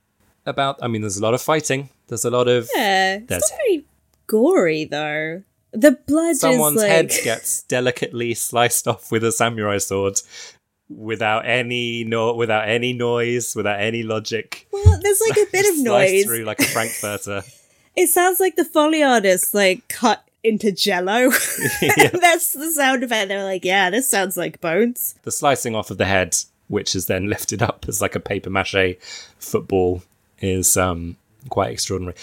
[0.46, 0.80] about?
[0.82, 1.90] I mean, there's a lot of fighting.
[2.08, 3.86] There's a lot of Yeah, it's not very
[4.26, 5.44] gory though.
[5.74, 10.22] The blood someone's is like head gets delicately sliced off with a samurai sword
[10.90, 14.68] without any no without any noise, without any logic.
[14.72, 16.26] well, there's like a bit of noise.
[16.26, 17.44] through like a frankfurter.
[17.98, 21.32] It sounds like the Foley artist like cut into jello.
[21.82, 23.30] and that's the sound effect.
[23.30, 25.16] They're like, yeah, this sounds like bones.
[25.24, 26.36] the slicing off of the head,
[26.68, 28.98] which is then lifted up as like a paper mache
[29.40, 30.04] football,
[30.42, 31.18] is um,
[31.50, 32.16] quite extraordinary.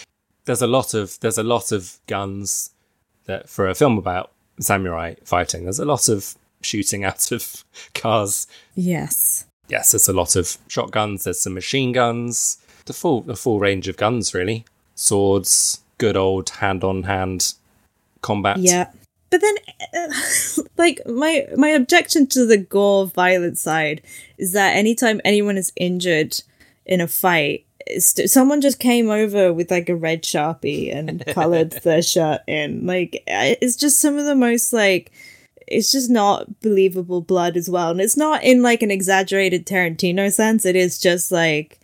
[0.44, 2.70] There's a lot of there's a lot of guns
[3.24, 5.64] that for a film about samurai fighting.
[5.64, 8.46] There's a lot of shooting out of cars.
[8.74, 9.46] Yes.
[9.68, 11.24] Yes, there's a lot of shotguns.
[11.24, 12.58] There's some machine guns.
[12.86, 14.64] The full the full range of guns really.
[14.94, 17.54] Swords, good old hand on hand
[18.20, 18.58] combat.
[18.58, 18.90] Yeah.
[19.30, 19.54] But then,
[19.94, 24.02] uh, like my my objection to the gore violent side
[24.38, 26.40] is that anytime anyone is injured
[26.86, 27.66] in a fight,
[27.98, 32.86] someone just came over with like a red sharpie and colored their shirt in.
[32.86, 35.10] Like it's just some of the most like
[35.66, 40.32] it's just not believable blood as well, and it's not in like an exaggerated Tarantino
[40.32, 40.64] sense.
[40.64, 41.78] It is just like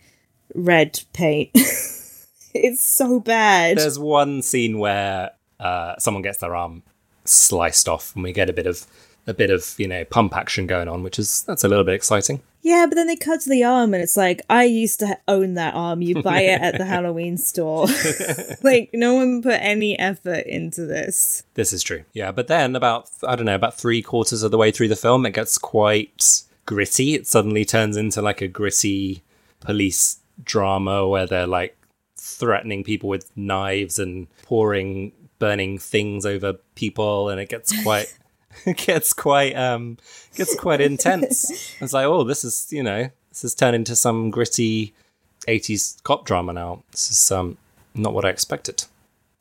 [0.53, 1.51] red paint.
[1.55, 3.77] it's so bad.
[3.77, 6.83] There's one scene where uh, someone gets their arm
[7.25, 8.85] sliced off, and we get a bit of
[9.27, 11.95] a bit of you know pump action going on, which is that's a little bit
[11.95, 12.41] exciting.
[12.61, 15.55] Yeah, but then they cut to the arm and it's like, I used to own
[15.55, 16.01] that arm.
[16.01, 17.87] You buy it at the Halloween store.
[18.63, 21.43] like, no one put any effort into this.
[21.55, 22.03] This is true.
[22.13, 24.95] Yeah, but then about I don't know about three quarters of the way through the
[24.95, 27.15] film, it gets quite gritty.
[27.15, 29.23] It suddenly turns into like a gritty
[29.59, 31.77] police drama where they're like
[32.17, 38.17] threatening people with knives and pouring burning things over people, and it gets quite it
[38.77, 39.97] gets quite um
[40.35, 41.49] gets quite intense.
[41.81, 44.93] It's like oh, this is you know this has turned into some gritty.
[45.47, 46.83] 80s cop drama now.
[46.91, 47.57] This is um
[47.95, 48.85] not what I expected.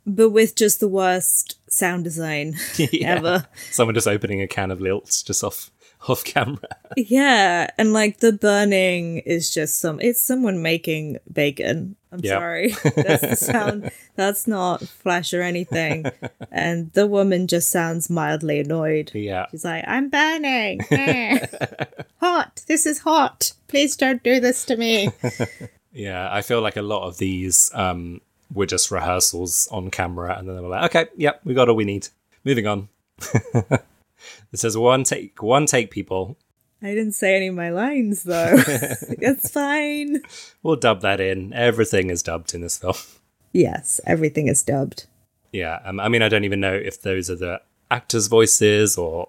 [0.07, 3.17] But with just the worst sound design Yeah.
[3.17, 3.47] ever.
[3.71, 5.71] Someone just opening a can of lilt just off
[6.09, 6.77] off camera.
[6.97, 11.97] Yeah, and like the burning is just some, it's someone making bacon.
[12.13, 12.33] I'm Yeah.
[12.39, 12.69] sorry.
[12.97, 13.91] That's the sound.
[14.17, 16.07] That's not flash or anything.
[16.51, 19.13] And the woman just sounds mildly annoyed.
[19.15, 19.47] Yeah.
[19.51, 20.81] She's like, I'm burning.
[22.21, 22.63] Hot.
[22.67, 23.53] This is hot.
[23.69, 25.11] Please don't do this to me.
[25.93, 26.29] Yeah.
[26.33, 28.21] I feel like a lot of these um
[28.53, 31.77] were just rehearsals on camera and then they were like, okay, yep, we got all
[31.77, 32.09] we need.
[32.45, 32.89] Moving on.
[33.35, 36.37] it says one take one take people.
[36.83, 38.57] I didn't say any of my lines though.
[39.19, 40.23] That's fine.
[40.63, 41.53] We'll dub that in.
[41.53, 42.95] Everything is dubbed in this film.
[43.53, 45.07] Yes, everything is dubbed.
[45.53, 45.81] Yeah.
[45.85, 49.29] Um, I mean I don't even know if those are the actors' voices or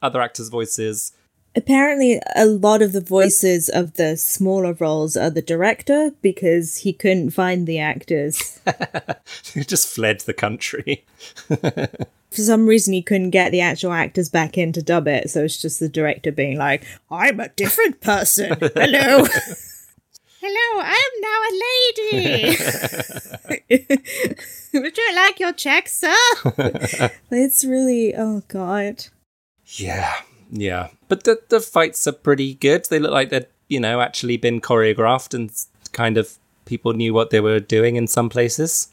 [0.00, 1.12] other actors' voices.
[1.54, 6.94] Apparently, a lot of the voices of the smaller roles are the director because he
[6.94, 8.58] couldn't find the actors.
[9.54, 11.04] Who just fled the country.
[12.32, 15.44] For some reason, he couldn't get the actual actors back in to dub it, so
[15.44, 18.56] it's just the director being like, I'm a different person.
[18.60, 19.24] Hello.
[20.44, 21.52] Hello, I am now a
[23.68, 23.96] lady.
[24.80, 26.14] Would you like your check, sir?
[27.30, 29.06] it's really, oh god.
[29.66, 30.12] Yeah,
[30.50, 30.88] yeah.
[31.08, 32.86] But the the fights are pretty good.
[32.86, 35.52] They look like they'd you know actually been choreographed and
[35.92, 38.88] kind of people knew what they were doing in some places.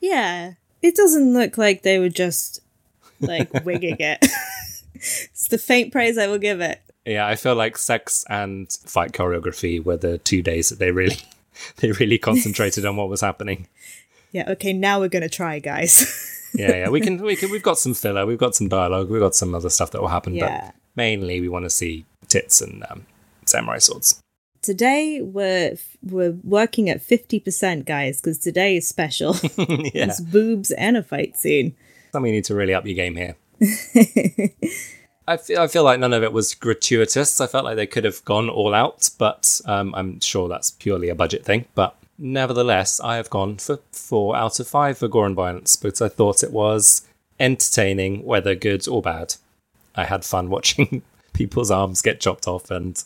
[0.00, 0.54] Yeah.
[0.82, 2.60] It doesn't look like they were just
[3.20, 4.24] like winging it.
[4.94, 6.80] it's the faint praise I will give it.
[7.06, 11.16] Yeah, I feel like sex and fight choreography were the two days that they really
[11.76, 13.68] they really concentrated on what was happening.
[14.32, 16.26] Yeah, okay, now we're gonna try, guys.
[16.52, 19.20] Yeah, yeah, we can we can we've got some filler, we've got some dialogue, we've
[19.20, 20.64] got some other stuff that will happen, Yeah.
[20.66, 23.06] but mainly we want to see tits and um,
[23.46, 24.20] samurai swords.
[24.60, 29.36] today we're we're working at fifty percent, guys, because today is special.
[29.56, 31.76] yeah, It's boobs and a fight scene.
[32.12, 33.36] Something you need to really up your game here.
[35.28, 37.40] I feel, I feel like none of it was gratuitous.
[37.40, 41.08] I felt like they could have gone all out, but um, I'm sure that's purely
[41.08, 41.66] a budget thing.
[41.74, 46.02] But nevertheless, I have gone for four out of five for gore and violence because
[46.02, 47.06] I thought it was
[47.38, 49.36] entertaining, whether good or bad.
[49.94, 53.02] I had fun watching people's arms get chopped off and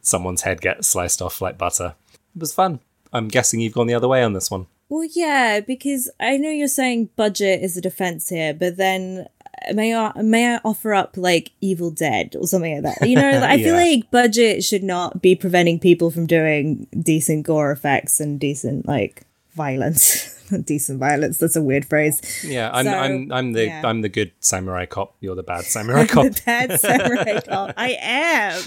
[0.00, 1.94] someone's head get sliced off like butter.
[2.36, 2.80] It was fun.
[3.12, 4.66] I'm guessing you've gone the other way on this one.
[4.88, 9.26] Well, yeah, because I know you're saying budget is a defense here, but then
[9.72, 13.08] may I may I offer up like Evil Dead or something like that?
[13.08, 17.72] You know, I feel like budget should not be preventing people from doing decent gore
[17.72, 19.22] effects and decent like
[19.54, 20.30] violence.
[20.64, 21.38] Decent violence.
[21.38, 22.44] That's a weird phrase.
[22.46, 23.80] Yeah, I'm So, I'm I'm the yeah.
[23.82, 25.16] I'm the good samurai cop.
[25.20, 26.26] You're the bad samurai cop.
[26.26, 27.72] the bad samurai cop.
[27.78, 28.62] I am.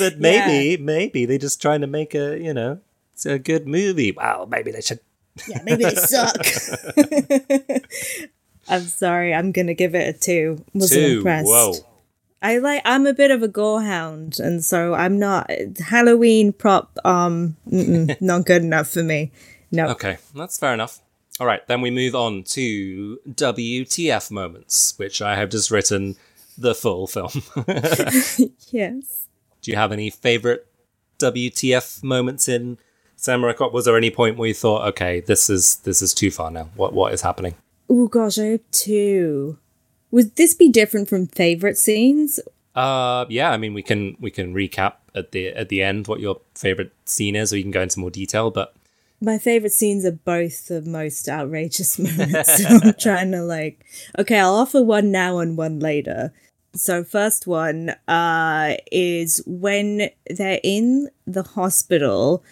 [0.00, 2.80] But maybe, maybe they're just trying to make a, you know,
[3.16, 4.12] it's a good movie.
[4.12, 5.00] Well, maybe they should.
[5.48, 6.36] Yeah, maybe they suck.
[8.68, 9.32] I'm sorry.
[9.32, 10.62] I'm gonna give it a two.
[10.74, 11.16] Wasn't Two.
[11.18, 11.48] impressed.
[11.48, 11.72] Whoa.
[12.42, 12.82] I like.
[12.84, 16.98] I'm a bit of a gore hound, and so I'm not Halloween prop.
[17.06, 17.56] Um,
[18.20, 19.32] not good enough for me.
[19.72, 19.88] No.
[19.88, 21.00] Okay, that's fair enough.
[21.40, 26.16] All right, then we move on to WTF moments, which I have just written
[26.58, 27.30] the full film.
[28.70, 29.26] Yes.
[29.62, 30.66] Do you have any favorite
[31.18, 32.78] WTF moments in
[33.26, 33.72] Samurai Cop?
[33.72, 36.70] Was there any point where you thought, okay, this is this is too far now?
[36.76, 37.56] What what is happening?
[37.90, 39.58] Oh gosh, I have two.
[40.12, 42.38] Would this be different from favorite scenes?
[42.76, 43.50] Uh, yeah.
[43.50, 46.92] I mean, we can we can recap at the at the end what your favorite
[47.04, 48.52] scene is, or you can go into more detail.
[48.52, 48.74] But
[49.20, 52.62] My favorite scenes are both the most outrageous moments.
[52.62, 53.84] so I'm trying to like,
[54.20, 56.32] okay, I'll offer one now and one later.
[56.76, 62.44] So first one uh is when they're in the hospital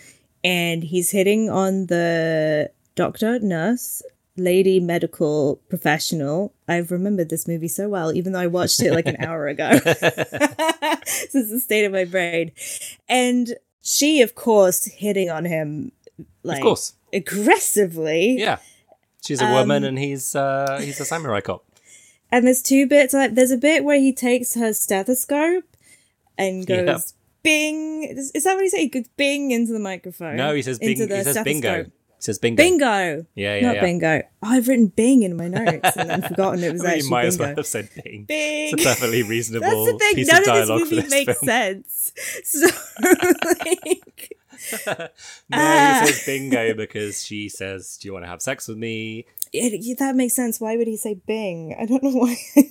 [0.45, 4.03] and he's hitting on the doctor, nurse,
[4.37, 6.53] lady medical professional.
[6.69, 9.71] I've remembered this movie so well, even though I watched it like an hour ago.
[9.85, 12.53] this is the state of my brain.
[13.09, 15.93] And she, of course, hitting on him
[16.43, 16.95] like course.
[17.13, 18.37] aggressively.
[18.39, 18.59] yeah,
[19.25, 21.65] she's a woman and he's uh he's a samurai cop.
[22.31, 23.15] And there's two bits.
[23.15, 25.65] Like there's a bit where he takes her stethoscope
[26.37, 27.01] and goes Yep.
[27.45, 28.03] Bing.
[28.03, 28.79] Is, is that what he said?
[28.81, 30.35] He goes bing into the microphone.
[30.37, 31.85] No, he says bing, into he says bingo.
[31.85, 32.63] He says bingo.
[32.63, 33.27] Bingo.
[33.35, 33.81] Yeah, yeah, Not yeah.
[33.83, 34.23] bingo.
[34.43, 37.05] Oh, I've written bing in my notes and then forgotten it was I mean, actually
[37.05, 38.25] you might as well have said bing.
[38.25, 38.73] Bing.
[38.75, 40.15] It's a perfectly reasonable That's the thing.
[40.17, 41.47] piece None of of, dialogue this for movie this makes film.
[41.47, 42.13] sense.
[42.45, 42.67] So,
[43.45, 44.37] like,
[45.51, 46.01] No, Ah.
[46.07, 49.81] he says bingo because she says, "Do you want to have sex with me?" It,
[49.83, 50.61] yeah, that makes sense.
[50.61, 51.75] Why would he say Bing?
[51.81, 52.37] I don't know why.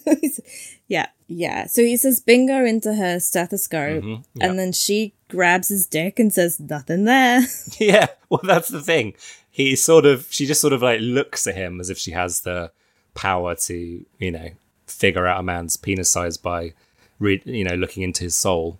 [0.87, 1.65] Yeah, yeah.
[1.67, 4.21] So he says bingo into her stethoscope, Mm-hmm.
[4.35, 4.45] yeah.
[4.49, 7.41] and then she grabs his dick and says nothing there.
[7.79, 9.15] Yeah, well, that's the thing.
[9.49, 12.41] He sort of, she just sort of like looks at him as if she has
[12.41, 12.71] the
[13.15, 14.49] power to, you know,
[14.85, 16.73] figure out a man's penis size by,
[17.19, 18.77] re- you know, looking into his soul.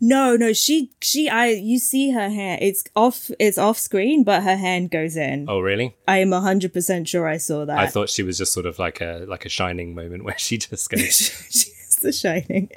[0.00, 0.52] No, no.
[0.52, 1.28] She, she.
[1.28, 1.48] I.
[1.48, 2.62] You see her hand.
[2.62, 3.30] It's off.
[3.38, 5.46] It's off screen, but her hand goes in.
[5.48, 5.96] Oh, really?
[6.08, 7.78] I am hundred percent sure I saw that.
[7.78, 10.58] I thought she was just sort of like a like a shining moment where she
[10.58, 11.02] just goes,
[11.50, 12.70] She's the shining,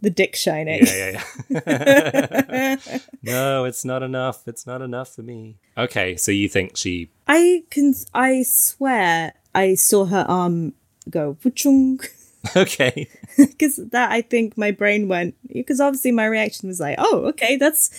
[0.00, 0.86] the dick shining.
[0.86, 2.98] yeah, yeah, yeah.
[3.22, 4.46] no, it's not enough.
[4.48, 5.56] It's not enough for me.
[5.76, 7.10] Okay, so you think she?
[7.28, 7.94] I can.
[8.14, 10.74] I swear, I saw her arm
[11.10, 12.06] go wachung.
[12.56, 17.26] Okay, because that I think my brain went because obviously my reaction was like, oh,
[17.26, 17.90] okay, that's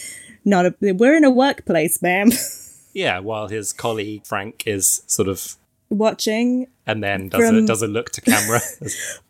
[0.46, 2.30] not a we're in a workplace, ma'am.
[2.94, 3.20] yeah.
[3.20, 5.56] While his colleague Frank is sort of,
[5.90, 8.60] Watching and then does a does a look to camera.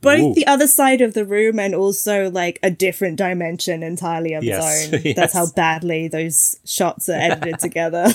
[0.02, 0.34] both Ooh.
[0.34, 4.86] the other side of the room and also like a different dimension entirely of Yes,
[4.86, 5.02] its own.
[5.04, 5.16] yes.
[5.16, 8.08] That's how badly those shots are edited together.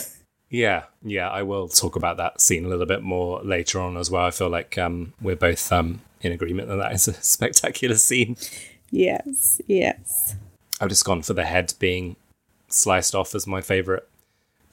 [0.50, 4.10] Yeah, yeah, I will talk about that scene a little bit more later on as
[4.10, 4.26] well.
[4.26, 8.36] I feel like um, we're both um, in agreement that that is a spectacular scene.
[8.90, 10.36] yes, yes.
[10.80, 12.16] I've just gone for the head being
[12.68, 14.08] sliced off as my favorite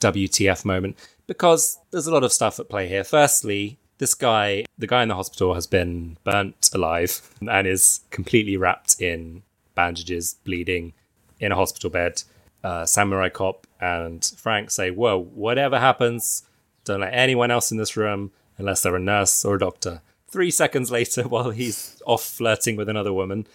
[0.00, 0.96] WTF moment
[1.26, 3.04] because there's a lot of stuff at play here.
[3.04, 8.56] Firstly, this guy, the guy in the hospital, has been burnt alive and is completely
[8.56, 9.42] wrapped in
[9.74, 10.92] bandages, bleeding,
[11.38, 12.22] in a hospital bed.
[12.62, 16.42] Uh, Samurai Cop and Frank say, Whoa, whatever happens,
[16.84, 20.50] don't let anyone else in this room, unless they're a nurse or a doctor, three
[20.50, 23.46] seconds later, while he's off flirting with another woman,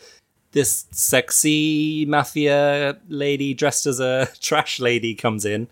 [0.51, 5.67] this sexy mafia lady dressed as a trash lady comes in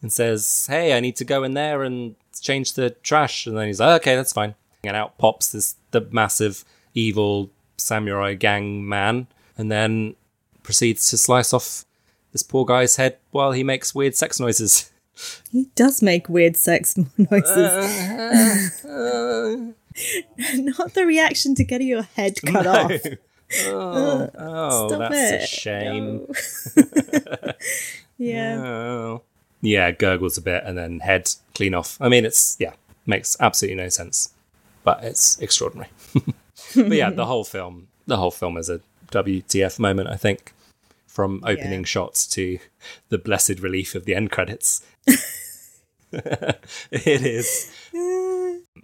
[0.00, 3.46] and says, Hey, I need to go in there and change the trash.
[3.46, 4.54] And then he's like, Okay, that's fine.
[4.82, 6.64] And out pops this the massive
[6.94, 9.26] evil samurai gang man,
[9.56, 10.14] and then
[10.62, 11.84] proceeds to slice off
[12.32, 14.90] this poor guy's head while he makes weird sex noises.
[15.50, 18.82] He does make weird sex noises.
[20.54, 22.92] Not the reaction to getting your head cut off.
[23.66, 25.48] Oh, oh Stop that's a it.
[25.48, 26.26] shame.
[28.18, 28.56] Yeah.
[28.64, 29.22] Oh.
[29.60, 31.96] Yeah, gurgles a bit and then head clean off.
[32.00, 32.72] I mean, it's, yeah,
[33.06, 34.32] makes absolutely no sense,
[34.82, 35.88] but it's extraordinary.
[36.74, 38.80] but yeah, the whole film, the whole film is a
[39.10, 40.52] WTF moment, I think,
[41.06, 41.86] from opening Yeah.
[41.86, 42.58] shots to
[43.08, 44.82] the blessed relief of the end credits.
[46.90, 47.72] It is.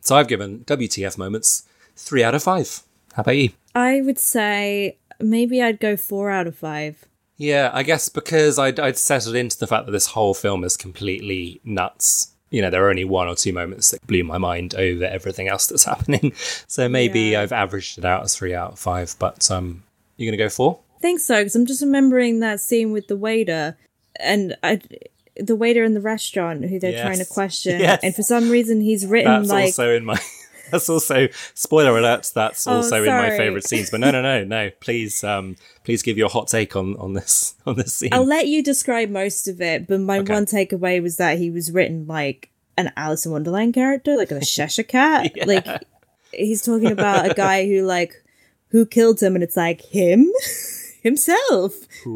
[0.00, 2.82] So I've given WTF moments three out of five.
[3.14, 3.50] How about you?
[3.74, 7.04] I would say maybe I'd go four out of five.
[7.36, 10.76] Yeah, I guess because I'd, I'd settled into the fact that this whole film is
[10.76, 12.32] completely nuts.
[12.50, 15.48] You know, there are only one or two moments that blew my mind over everything
[15.48, 16.32] else that's happening.
[16.66, 17.42] So maybe Yeah.
[17.42, 19.14] I've averaged it out as three out of five.
[19.18, 19.82] But um,
[20.16, 20.78] you gonna go four?
[20.96, 23.76] I think so because I'm just remembering that scene with the waiter
[24.18, 24.80] and I,
[25.42, 27.02] the waiter in the restaurant who they're Yes.
[27.02, 28.00] trying to question, Yes.
[28.02, 30.18] and for some reason he's written like That's like also in my.
[30.70, 32.30] That's also spoiler alert.
[32.32, 33.90] That's Oh, also in my favorite scenes.
[33.90, 34.70] But no, no, no, no.
[34.78, 38.10] Please, um, please give your hot take on on this on this scene.
[38.12, 40.32] I'll let you describe most of it, but my Okay.
[40.32, 44.40] one takeaway was that he was written like an Alice in Wonderland character, like a
[44.44, 45.32] Cheshire cat.
[45.44, 45.66] Like
[46.32, 48.14] he's talking about a guy who like
[48.68, 50.30] who killed him, and it's like him
[51.02, 51.74] himself.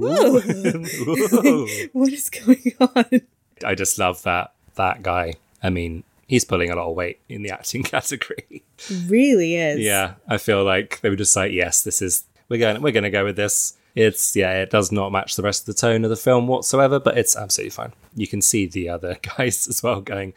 [1.92, 3.20] What is going on?
[3.64, 5.34] I just love that that guy.
[5.62, 8.62] I mean, he's pulling a lot of weight in the acting category.
[9.06, 9.80] Really is.
[9.80, 13.04] yeah, I feel like they were just like, yes, this is we're going we're going
[13.04, 13.76] to go with this.
[13.94, 16.98] It's yeah, it does not match the rest of the tone of the film whatsoever,
[16.98, 17.92] but it's absolutely fine.
[18.16, 20.34] You can see the other guys as well going.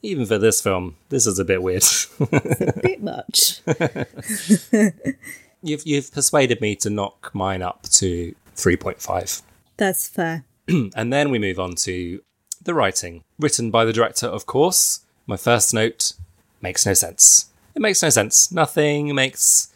[0.00, 1.82] Even for this film, this is a bit weird.
[2.20, 3.60] a bit much.
[5.62, 9.42] You've you've persuaded me to knock mine up to three point five.
[9.76, 10.44] That's fair.
[10.94, 12.20] And then we move on to
[12.62, 15.00] the writing, written by the director, of course.
[15.26, 16.12] My first note
[16.60, 17.46] makes no sense.
[17.74, 18.52] It makes no sense.
[18.52, 19.72] Nothing makes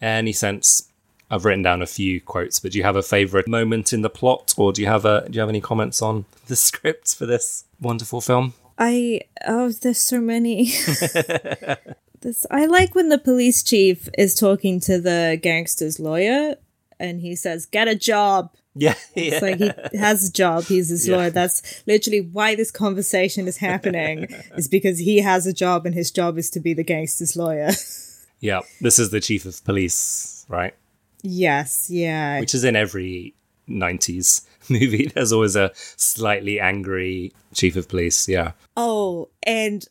[0.00, 0.88] any sense.
[1.30, 4.10] I've written down a few quotes, but do you have a favorite moment in the
[4.10, 7.26] plot, or do you have a do you have any comments on the script for
[7.26, 8.54] this wonderful film?
[8.78, 10.72] I oh, there's so many.
[12.22, 16.56] this I like when the police chief is talking to the gangster's lawyer,
[16.98, 19.22] and he says, "Get a job." Yeah, yeah.
[19.24, 19.58] It's like
[19.92, 20.64] he has a job.
[20.64, 21.16] He's his Yeah.
[21.16, 21.30] lawyer.
[21.30, 24.28] That's literally why this conversation is happening.
[24.56, 27.70] is because he has a job, and his job is to be the gangster's lawyer.
[28.40, 28.60] yeah.
[28.80, 30.74] This is the chief of police, right?
[31.22, 31.88] yes.
[31.90, 32.40] Yeah.
[32.40, 33.34] Which is in every
[33.68, 35.06] '90s movie.
[35.14, 38.26] There's always a slightly angry chief of police.
[38.28, 38.52] Yeah.
[38.76, 39.86] Oh, and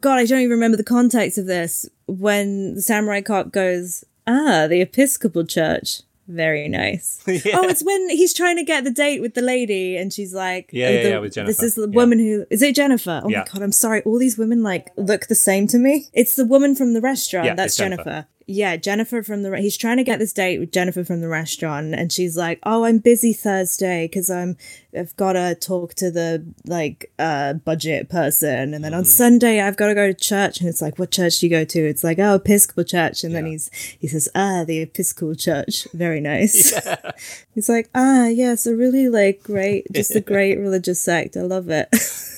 [0.00, 1.88] God, I don't even remember the context of this.
[2.06, 6.02] When the samurai cop goes, ah, the Episcopal Church.
[6.28, 7.20] Very nice.
[7.26, 10.70] Oh, it's when he's trying to get the date with the lady, and she's like,
[10.72, 11.96] Yeah, oh, yeah, the- yeah, with This is the Yeah.
[11.96, 13.20] woman who is it Jennifer?
[13.24, 13.38] Oh Yeah.
[13.40, 14.02] my god, I'm sorry.
[14.02, 16.06] All these women like look the same to me.
[16.12, 17.46] It's the woman from the restaurant.
[17.46, 18.04] Yeah, That's Jennifer.
[18.04, 18.26] Jennifer.
[18.52, 19.50] Yeah, Jennifer from the.
[19.52, 22.58] Re- he's trying to get this date with Jennifer from the restaurant, and she's like,
[22.64, 24.56] "Oh, I'm busy Thursday because I'm
[24.96, 28.98] I've got to talk to the like uh budget person, and then Mm-hmm.
[28.98, 31.50] on Sunday I've got to go to church." And it's like, "What church do you
[31.50, 33.70] go to?" It's like, "Oh, Episcopal church," and then he's
[34.00, 36.72] he says, "Ah, the Episcopal church, very nice."
[37.54, 41.36] He's like, "Ah, yes, a really like great, just a great religious sect.
[41.36, 41.88] I love it.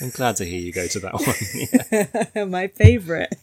[0.02, 1.14] I'm glad to hear you go to that
[1.92, 2.28] one.
[2.34, 2.44] Yeah.
[2.44, 3.34] My favorite."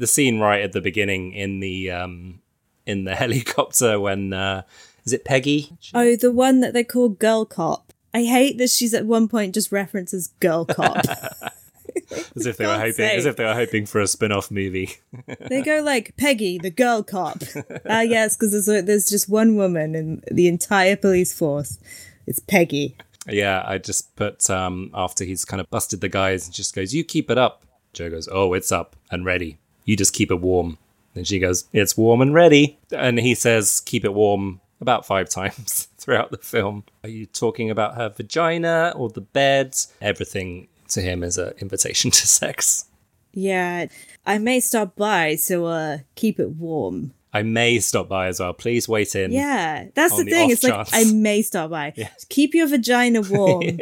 [0.00, 2.40] The scene right at the beginning in the um
[2.86, 4.62] in the helicopter when uh
[5.04, 5.70] is it Peggy?
[5.94, 7.92] Oh, the one that they call Girl Cop.
[8.12, 11.04] I hate that she's at one point just references Girl Cop.
[12.36, 14.90] As if they were hoping as if they were hoping for a spin-off movie.
[15.48, 17.42] they go like Peggy, the Girl Cop.
[17.88, 21.78] Ah, yes, because there's a- there's just one woman in the entire police force.
[22.26, 22.96] It's Peggy.
[23.28, 26.94] yeah, I just put um after he's kind of busted the guys and just goes,
[26.94, 27.62] You keep it up.
[27.92, 29.58] Joe goes, Oh, it's up and ready.
[29.90, 30.78] You just keep it warm.
[31.16, 32.78] And she goes, It's warm and ready.
[32.92, 36.84] And he says, Keep it warm about five times throughout the film.
[37.02, 39.74] Are you talking about her vagina or the bed?
[40.00, 42.84] Everything to him is an invitation to sex.
[43.32, 43.86] Yeah,
[44.24, 47.12] I may stop by, so uh, keep it warm.
[47.32, 48.52] I may stop by as well.
[48.52, 49.30] Please wait in.
[49.30, 50.50] Yeah, that's the the thing.
[50.50, 50.88] It's like.
[50.92, 51.94] I may stop by.
[52.28, 53.78] Keep your vagina warm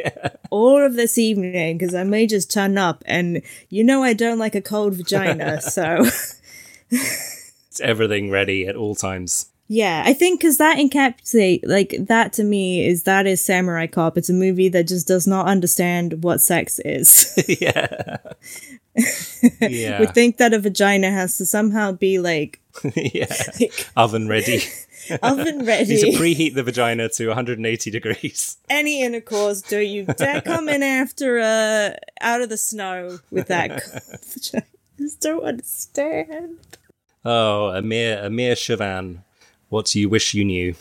[0.51, 4.39] all of this evening because I may just turn up, and you know I don't
[4.39, 6.05] like a cold vagina, so
[6.91, 9.47] just everything ready at all times.
[9.67, 14.17] Yeah, I think because that encapsulate like that to me is that is Samurai Cop.
[14.17, 17.33] It's a movie that just does not understand what sex is.
[17.59, 18.17] yeah.
[19.61, 19.99] yeah.
[19.99, 22.59] We think that a vagina has to somehow be like
[22.95, 23.33] yeah.
[23.97, 24.61] Oven ready.
[25.21, 25.95] oven ready.
[25.95, 28.57] you Need to preheat the vagina to 180 degrees.
[28.69, 33.83] Any intercourse, don't you dare come in after uh out of the snow with that
[34.23, 34.65] vagina.
[34.65, 36.57] I just don't understand.
[37.25, 39.23] Oh, Amir Amir Shervan.
[39.69, 40.75] What do you wish you knew?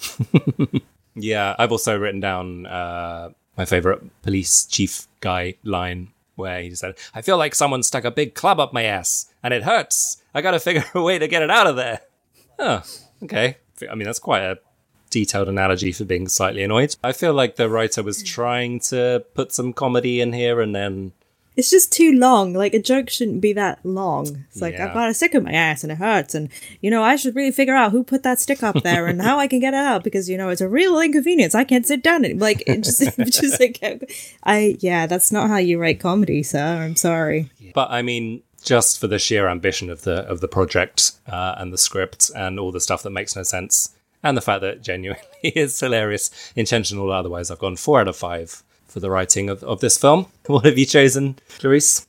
[1.15, 6.97] yeah, I've also written down uh, my favorite police chief guy line where he said,
[7.15, 10.23] I feel like someone stuck a big club up my ass and it hurts.
[10.35, 12.01] I gotta figure a way to get it out of there.
[12.59, 12.83] Oh,
[13.23, 13.59] okay.
[13.91, 14.59] I mean, that's quite a
[15.11, 16.97] detailed analogy for being slightly annoyed.
[17.03, 21.13] I feel like the writer was trying to put some comedy in here and then
[21.59, 22.53] It's just too long.
[22.53, 24.45] Like a joke shouldn't be that long.
[24.49, 24.87] It's like Yeah.
[24.87, 26.51] I've got a stick in my ass and it hurts, and
[26.81, 29.41] you know I should really figure out who put that stick up there and how
[29.41, 31.57] I can get it out because you know it's a real inconvenience.
[31.57, 33.81] I can't sit down and like it just, it just like
[34.45, 36.79] I yeah, that's not how you write comedy, sir.
[36.85, 37.51] I'm sorry.
[37.75, 41.73] But I mean, just for the sheer ambition of the of the project uh, and
[41.73, 44.83] the script and all the stuff that makes no sense, and the fact that it
[44.83, 48.63] genuinely is hilarious, intentional or otherwise, I've gone four out of five
[48.99, 50.27] for the writing of, of this film.
[50.47, 52.07] What have you chosen, Clarisse?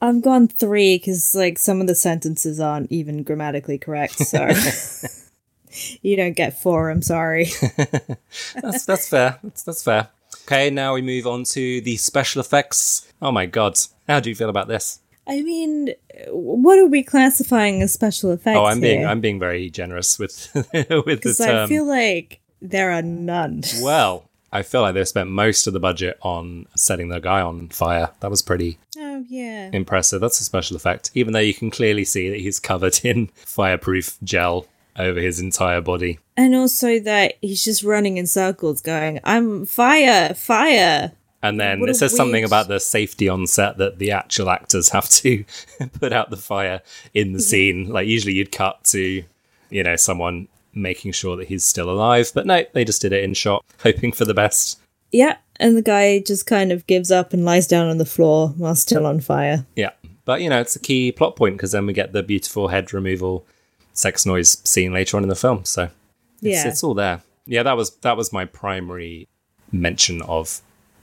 [0.00, 4.48] I've gone three because like some of the sentences aren't even grammatically correct, so
[6.02, 6.90] you don't get four.
[6.90, 7.44] I'm sorry.
[8.60, 9.38] That's that's fair.
[9.44, 10.08] That's that's fair.
[10.44, 13.06] Okay, now we move on to the special effects.
[13.20, 13.78] Oh my god,
[14.08, 14.98] how do you feel about this?
[15.28, 15.94] I mean,
[16.30, 18.56] what are we classifying as special effects?
[18.58, 19.08] Oh, I'm being here?
[19.08, 21.64] I'm being very generous with with the Because term.
[21.64, 23.62] I feel like there are none.
[23.82, 27.68] well, I feel like they spent most of the budget on setting the guy on
[27.68, 28.10] fire.
[28.20, 29.70] That was pretty Oh yeah.
[29.72, 30.20] impressive.
[30.20, 34.18] That's a special effect, even though you can clearly see that he's covered in fireproof
[34.22, 34.66] gel
[34.98, 36.18] over his entire body.
[36.36, 41.12] And also that he's just running in circles going, I'm fire, fire.
[41.42, 44.90] And then What it says something about the safety on set that the actual actors
[44.90, 45.44] have to
[45.98, 46.82] put out the fire
[47.14, 47.88] in the scene.
[47.88, 49.24] Like usually you'd cut to,
[49.70, 53.24] you know, someone making sure that he's still alive, but no, they just did it
[53.24, 54.80] in shot, hoping for the best.
[55.10, 55.36] Yeah.
[55.56, 58.74] And the guy just kind of gives up and lies down on the floor while
[58.74, 59.66] still on fire.
[59.76, 59.90] Yeah.
[60.24, 62.92] But you know, it's a key plot point because then we get the beautiful head
[62.92, 63.44] removal
[63.92, 65.64] sex noise scene later on in the film.
[65.64, 65.92] So it's,
[66.40, 66.68] Yeah.
[66.68, 67.22] it's all there.
[67.46, 69.28] Yeah, that was that was my primary
[69.72, 70.60] mention of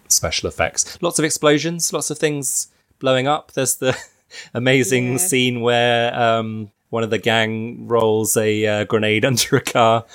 [0.08, 0.98] special effects.
[1.02, 2.68] Lots of explosions, lots of things
[3.00, 3.52] blowing up.
[3.52, 3.96] There's the
[4.54, 5.18] amazing Yeah.
[5.18, 10.06] scene where um, one of the gang rolls a uh, grenade under a car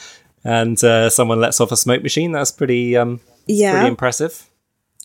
[0.45, 2.33] and uh, someone lets off a smoke machine.
[2.33, 3.73] That's pretty um, Yeah.
[3.73, 4.49] pretty impressive.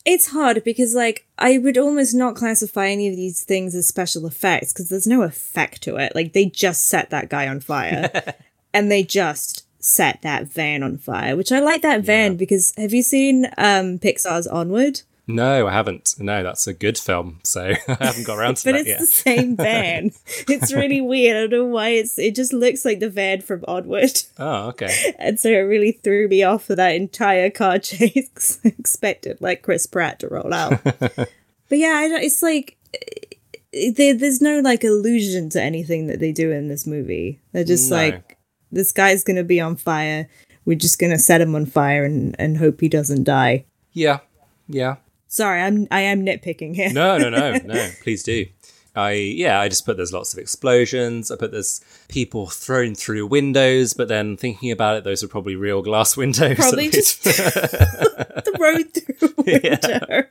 [0.06, 4.26] It's hard because, like, I would almost not classify any of these things as special
[4.26, 6.14] effects because there's no effect to it.
[6.16, 8.34] Like, they just set that guy on fire
[8.74, 12.94] and they just set that van on fire, which I like that van because have
[12.94, 15.02] you seen um Pixar's Onward?
[15.30, 16.16] No, I haven't.
[16.18, 19.00] No, that's a good film, so I haven't got around to But that it's yet.
[19.00, 20.12] the same van.
[20.48, 21.38] it's really weird.
[21.38, 24.22] I don't know why it's it just looks like the van from Onward.
[24.40, 25.14] Oh, okay.
[25.20, 28.60] And so it really threw me off for that entire car chase.
[28.64, 30.84] Expected like Chris Pratt to roll out.
[30.84, 31.30] but
[31.78, 36.32] yeah, I don't, it's like eh, there, there's no like allusion to anything that they
[36.32, 37.40] do in this movie.
[37.52, 37.98] They're just No.
[37.98, 38.38] like
[38.72, 40.28] this guy's gonna be on fire.
[40.66, 43.66] We're just gonna set him on fire and, and hope he doesn't die.
[43.94, 44.20] Yeah,
[44.68, 44.96] yeah.
[45.30, 46.92] Sorry, I'm I am nitpicking here.
[46.92, 47.90] No, no, no, no.
[48.02, 48.48] Please do.
[48.96, 51.30] I yeah, I just put there's lots of explosions.
[51.30, 55.56] I put there's people thrown through windows, but then thinking about it, those are probably
[55.56, 56.58] real glass windows.
[56.58, 57.38] Probably just least.
[58.58, 60.24] thrown through a window.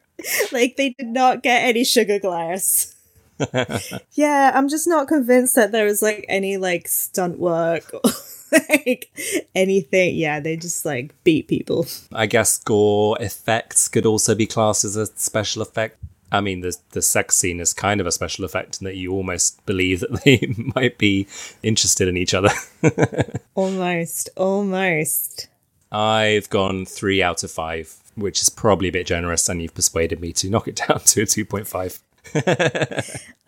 [0.51, 2.97] like they did not get any sugar glass.
[4.15, 8.11] yeah, I'm just not convinced that there was like any like stunt work or
[8.69, 9.11] like
[9.55, 10.17] anything.
[10.17, 11.87] Yeah, they just like beat people.
[12.13, 15.99] I guess gore effects could also be classed as a special effect.
[16.31, 19.13] I mean, the the sex scene is kind of a special effect in that you
[19.13, 21.27] almost believe that they might be
[21.63, 22.51] interested in each other.
[23.55, 25.49] Almost, almost.
[25.91, 30.21] I've gone three out of five, which is probably a bit generous, and you've persuaded
[30.21, 31.99] me to knock it down to a two point five.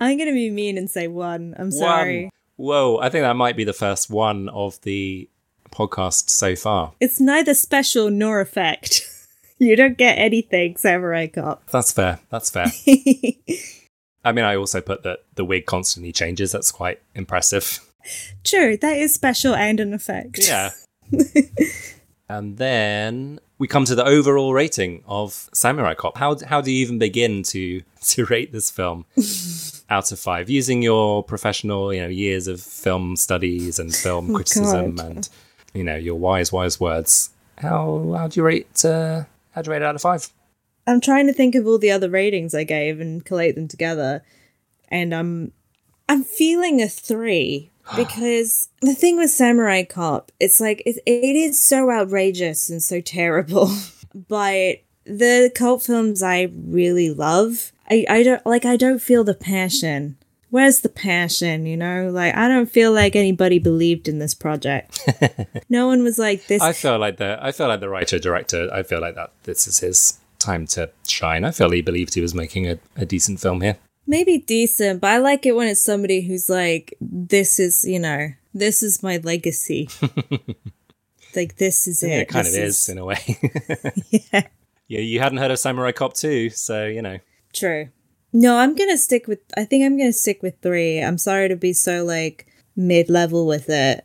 [0.00, 1.54] I'm gonna be mean and say one.
[1.58, 2.30] I'm sorry.
[2.60, 5.30] Whoa, I think that might be the first one of the
[5.70, 6.92] podcast so far.
[7.00, 9.00] It's neither special nor effect.
[9.58, 11.66] you don't get anything, Samurai Cop.
[11.70, 12.18] That's fair.
[12.28, 12.66] That's fair.
[14.26, 16.52] I mean, I also put that the wig constantly changes.
[16.52, 17.80] That's quite impressive.
[18.44, 20.40] True, that is special and an effect.
[20.46, 20.72] Yeah.
[22.28, 26.16] and then we come to the overall rating of Samurai Cop.
[26.16, 29.04] How how do you even begin to to rate this film
[29.90, 34.96] out of five using your professional you know years of film studies and film criticism
[34.96, 35.06] God.
[35.06, 35.28] and
[35.74, 37.30] you know your wise wise words?
[37.58, 40.28] How how do you rate uh, how do you rate it out of five?
[40.86, 44.24] I'm trying to think of all the other ratings I gave and collate them together,
[44.88, 45.52] and I'm
[46.08, 51.60] I'm feeling a three because the thing with Samurai Cop, it's like it, it is
[51.60, 53.70] so outrageous and so terrible,
[54.28, 59.34] but the cult films I really love, I I don't like I don't feel the
[59.34, 60.16] passion.
[60.50, 61.64] Where's the passion?
[61.66, 65.08] You know, like I don't feel like anybody believed in this project.
[65.68, 66.60] no one was like this.
[66.60, 68.68] I feel like the I feel like the writer director.
[68.72, 71.44] I feel like that this is his time to shine.
[71.44, 73.76] I feel he believed he was making a, a decent film here.
[74.06, 78.28] Maybe decent, but I like it when it's somebody who's like, this is, you know,
[78.54, 79.88] this is my legacy.
[81.36, 82.08] like, this is it.
[82.08, 83.38] Yeah, it kind This of is, in a way.
[84.10, 84.46] yeah.
[84.88, 87.18] Yeah, you hadn't heard of Samurai Cop 2, so you know.
[87.52, 87.90] True.
[88.32, 91.00] No, I'm going to stick with, I think I'm going to stick with three.
[91.00, 92.46] I'm sorry to be so, like,
[92.76, 94.04] mid level with it,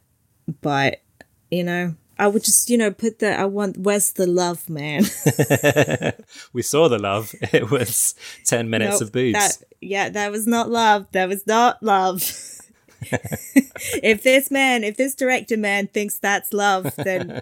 [0.62, 1.02] but,
[1.50, 5.04] you know, I would just, you know, put the, I want, where's the love, man?
[6.54, 7.34] We saw the love.
[7.54, 9.34] It was 10 minutes Nope, of boobs.
[9.34, 11.08] That, yeah, that was not love.
[11.12, 12.22] That was not love.
[13.02, 17.42] if this man, if this director man thinks that's love, then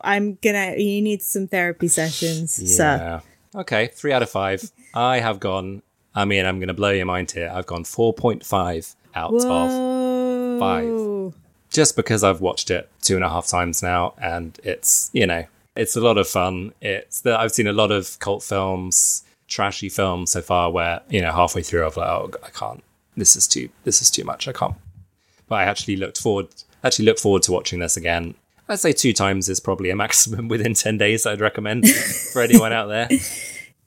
[0.00, 0.74] I'm gonna.
[0.76, 2.78] You need some therapy sessions.
[2.78, 3.20] Yeah.
[3.54, 4.70] Okay, three out of five.
[4.94, 5.82] I have gone,
[6.14, 7.50] I mean, I'm to blow your mind here.
[7.52, 11.45] I've gone 4.5 out of five.
[11.76, 15.44] Just because I've watched it two and a half times now, and it's you know
[15.76, 16.72] it's a lot of fun.
[16.80, 21.20] It's that I've seen a lot of cult films, trashy films so far, where you
[21.20, 22.82] know halfway through I've like, oh, I can't.
[23.14, 23.68] This is too.
[23.84, 24.48] This is too much.
[24.48, 24.74] I can't.
[25.48, 26.48] But I actually looked forward.
[26.82, 28.34] Actually, look forward to watching this again.
[28.70, 31.26] I'd say two times is probably a maximum within ten days.
[31.26, 31.86] I'd recommend
[32.32, 33.08] for anyone out there.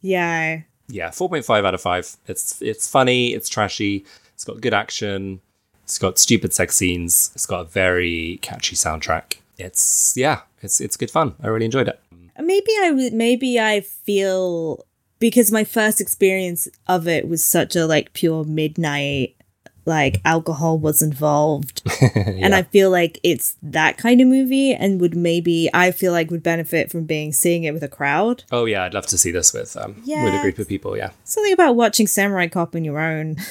[0.01, 0.61] Yeah.
[0.87, 2.15] Yeah, four point five out of five.
[2.25, 3.33] It's it's funny.
[3.33, 4.05] It's trashy.
[4.33, 5.41] It's got good action.
[5.89, 7.31] It's got stupid sex scenes.
[7.33, 9.37] It's got a very catchy soundtrack.
[9.57, 11.33] It's yeah, it's it's good fun.
[11.41, 11.99] I really enjoyed it.
[12.39, 13.09] Maybe I.
[13.11, 14.85] Maybe I feel
[15.17, 19.35] because my first experience of it was such a like pure midnight.
[19.83, 25.15] Like alcohol was involved, and I feel like it's that kind of movie, and would
[25.15, 28.43] maybe I feel like would benefit from being seeing it with a crowd.
[28.51, 30.95] Oh yeah, I'd love to see this with um with a group of people.
[30.95, 33.37] Yeah, Something about watching Samurai Cop on your own.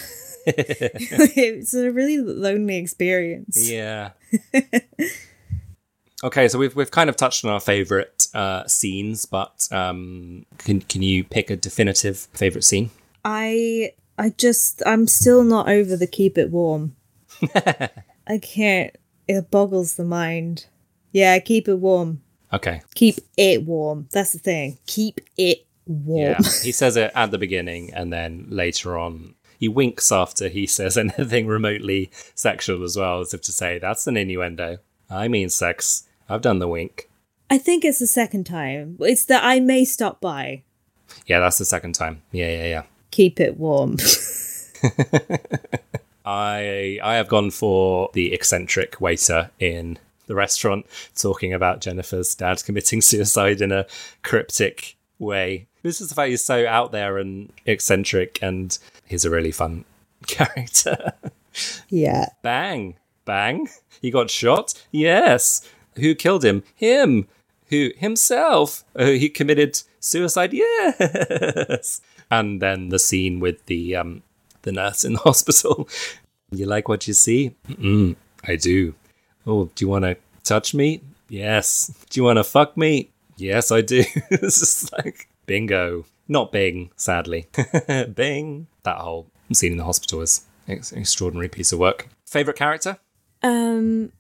[1.37, 3.71] it's a really lonely experience.
[3.71, 4.11] yeah.
[6.25, 10.81] okay, so we've we've kind of touched on our favorite uh, scenes, but um, can
[10.81, 12.91] can you pick a definitive favorite scene?
[13.25, 16.97] I I just I'm still not over the keep it warm.
[18.27, 18.97] I can't.
[19.27, 20.67] It boggles the mind.
[21.13, 22.23] Yeah, keep it warm.
[22.53, 24.09] Okay, Keep it warm.
[24.11, 24.79] That's the thing.
[24.87, 26.37] Keep it warm.
[26.41, 30.67] Yeah, he says it at the beginning, and then later on, he winks after he
[30.67, 34.79] says anything remotely sexual as well, as if to say, that's an innuendo.
[35.11, 36.05] I mean sex.
[36.29, 37.09] I've done the wink.
[37.51, 38.97] I think it's the second time.
[39.01, 40.63] It's that I may stop by.
[41.27, 42.23] Yeah, that's the second time.
[42.31, 42.83] Yeah, yeah, yeah.
[43.11, 43.97] Keep it warm.
[46.27, 50.85] I I have gone for the eccentric waiter in the restaurant
[51.17, 53.87] talking about Jennifer's dad committing suicide in a
[54.23, 55.67] cryptic way.
[55.83, 59.85] This is the fact he's so out there and eccentric, and he's a really fun
[60.27, 61.13] character.
[61.89, 62.27] yeah.
[62.43, 63.69] Bang, bang.
[64.01, 64.75] He got shot.
[64.91, 65.69] Yes.
[65.97, 66.63] Who killed him?
[66.75, 67.27] Him.
[67.71, 68.85] Who himself?
[68.97, 70.53] Oh, he committed suicide.
[70.53, 72.01] Yes.
[72.31, 74.23] And then the scene with the um
[74.63, 75.89] the nurse in the hospital.
[76.51, 77.55] You like what you see?
[77.69, 78.17] Mm,
[78.47, 78.95] I do.
[79.47, 81.03] Oh, do you want to touch me?
[81.29, 81.93] Yes.
[82.11, 83.11] Do you want to fuck me?
[83.39, 84.05] Yes, I do.
[84.31, 86.05] it's just like bingo.
[86.29, 87.47] Not Bing, sadly.
[88.15, 88.67] Bing.
[88.83, 92.09] That whole scene in the hospital is an extraordinary piece of work.
[92.27, 92.99] Favorite character?
[93.43, 94.13] Um,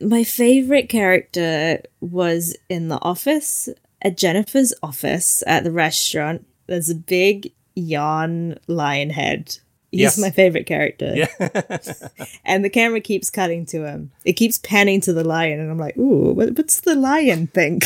[0.00, 3.68] my favorite character was in the office
[4.02, 6.46] at Jennifer's office at the restaurant.
[6.68, 9.58] There's a big yawn lion head.
[9.90, 10.18] He's Yes.
[10.18, 11.14] my favorite character.
[11.16, 11.26] Yeah.
[12.44, 14.12] and the camera keeps cutting to him.
[14.24, 17.84] It keeps panning to the lion, and I'm like, "Ooh, what, what's the lion think?"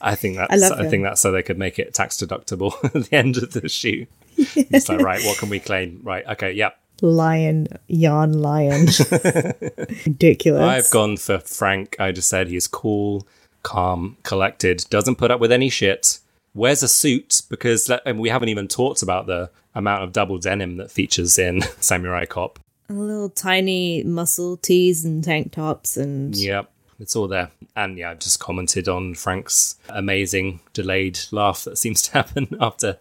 [0.00, 2.92] I think that's I I, think that's so they could make it tax deductible at
[2.92, 4.08] the end of the shoot.
[4.36, 6.00] It's like right, what can we claim?
[6.02, 6.78] Right, okay, yep.
[7.02, 8.86] lion, yawn lion.
[10.06, 10.62] Ridiculous.
[10.62, 11.96] I've gone for Frank.
[11.98, 13.26] I just said he's cool,
[13.62, 16.18] calm, collected, doesn't put up with any shit.
[16.54, 20.76] Wears a suit because and we haven't even talked about the amount of double denim
[20.76, 22.58] that features in Samurai Cop.
[22.88, 26.70] A little tiny muscle tees and tank tops and Yep.
[27.04, 27.50] It's all there.
[27.76, 32.96] And yeah, I've just commented on Frank's amazing delayed laugh that seems to happen after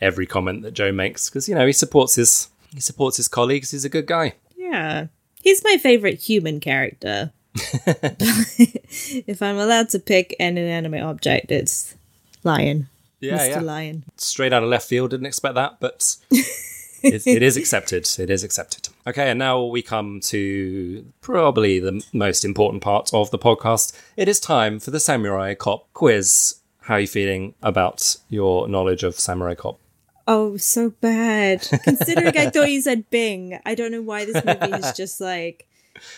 [0.00, 3.72] every comment that Joe makes because you know he supports his he supports his colleagues.
[3.72, 4.34] He's a good guy.
[4.56, 5.08] Yeah.
[5.42, 7.32] He's my favorite human character.
[7.56, 11.96] if I'm allowed to pick an inanimate object, it's
[12.44, 12.86] Lion.
[13.18, 13.50] Yeah, Mr.
[13.50, 13.60] yeah.
[13.60, 14.04] Lion.
[14.18, 15.10] Straight out of left field.
[15.10, 18.08] Didn't expect that, but it, it is accepted.
[18.20, 18.88] It is accepted.
[19.08, 23.98] Okay, and now we come to probably the most important part of the podcast.
[24.18, 26.56] It is time for the Samurai Cop quiz.
[26.82, 29.80] How are you feeling about your knowledge of Samurai Cop?
[30.26, 31.66] Oh, so bad.
[31.84, 35.66] Considering I thought you said Bing, I don't know why this movie is just like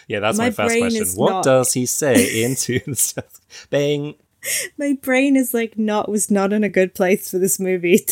[0.09, 1.07] Yeah, that's My my, first question.
[1.14, 3.41] What not- does he say into the stuff?
[3.70, 4.16] Bang.
[4.78, 7.99] my brain is like not was not in a good place for this movie.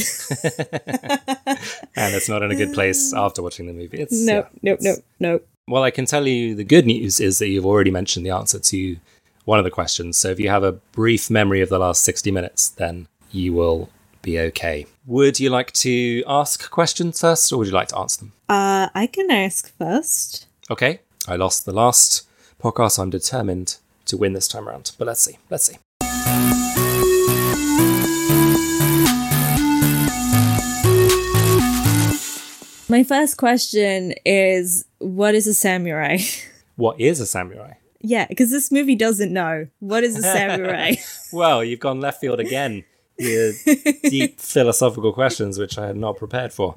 [1.97, 3.99] And it's not in a good place after watching the movie.
[3.99, 5.49] It's nope, yeah, nope, it's- nope, nope.
[5.67, 8.59] Well, I can tell you the good news is that you've already mentioned the answer
[8.59, 8.97] to
[9.45, 10.17] one of the questions.
[10.17, 13.91] So if you have a brief memory of the last 60 minutes, then you will
[14.23, 14.87] be okay.
[15.07, 18.33] Would you like to ask questions first or would you like to answer them?
[18.49, 20.47] Uh I can ask first.
[20.71, 21.01] Okay.
[21.27, 22.27] I lost the last
[22.63, 22.99] podcast.
[22.99, 23.77] I'm determined
[24.07, 24.93] to win this time around.
[24.99, 25.37] But let's see.
[25.51, 25.77] Let's see.
[32.91, 36.19] My first question is what is a samurai?
[36.77, 37.73] What is a samurai?
[38.03, 39.67] yeah, because this movie doesn't know.
[39.81, 40.95] What is a samurai?
[41.33, 42.85] Well, you've gone left field again.
[43.19, 43.53] Your
[44.05, 46.77] deep philosophical questions, which I had not prepared for.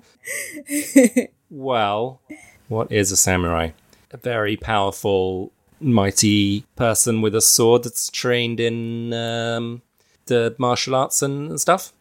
[1.52, 2.20] Well,
[2.68, 3.70] what is a samurai?
[4.10, 5.52] A very powerful,
[5.82, 9.82] mighty person with a sword that's trained in um,
[10.28, 11.94] the martial arts and stuff.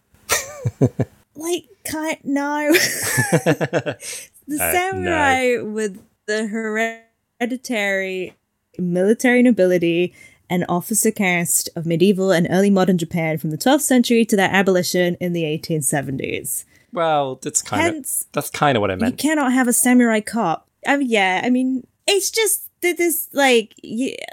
[1.36, 2.72] like kind no.
[2.72, 3.96] the
[4.60, 8.34] Uh, samurai with the hereditary
[8.78, 10.14] military nobility
[10.48, 14.50] and officer caste of medieval and early modern Japan from the 12th century to their
[14.50, 16.64] abolition in the 1870s.
[16.92, 19.12] Well, that's kind of that's kind of what I meant.
[19.12, 20.66] you cannot have a samurai cop.
[20.86, 23.74] I mean, yeah, I mean, it's just that this like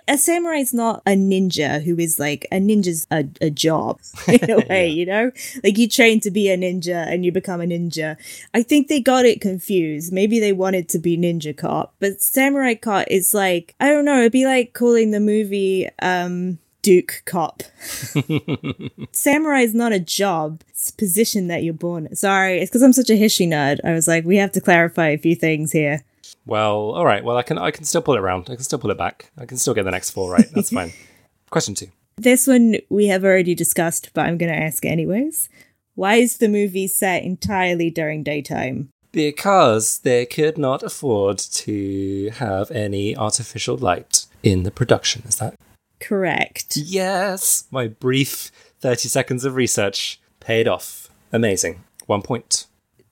[0.08, 4.50] a samurai is not a ninja who is like a ninja's a, a job in
[4.50, 5.32] a way, you know.
[5.64, 8.18] Like you train to be a ninja and you become a ninja.
[8.54, 10.14] I think they got it confused.
[10.14, 14.20] Maybe they wanted to be ninja cop, but samurai cop is like I don't know.
[14.20, 17.64] It'd be like calling the movie um Duke Cop.
[19.12, 20.62] Samurai is not a job.
[20.70, 22.16] It's a position that you're born.
[22.16, 23.80] Sorry, it's because I'm such a history nerd.
[23.84, 26.06] I was like, we have to clarify a few things here.
[26.48, 27.24] Well, all right.
[27.24, 28.50] Well, I can I can still pull it around.
[28.50, 29.32] I can still pull it back.
[29.38, 30.50] I can still get the next four right.
[30.54, 30.94] That's fine.
[31.50, 31.88] Question two.
[32.18, 35.50] This one we have already discussed, but I'm going to ask anyways.
[35.94, 38.90] Why is the movie set entirely during daytime?
[39.12, 45.24] Because they could not afford to have any artificial light in the production.
[45.28, 45.56] Is that
[46.00, 46.78] Correct.
[46.78, 47.66] Yes.
[47.72, 51.10] My brief 30 seconds of research paid off.
[51.32, 51.84] Amazing.
[52.06, 52.68] One point.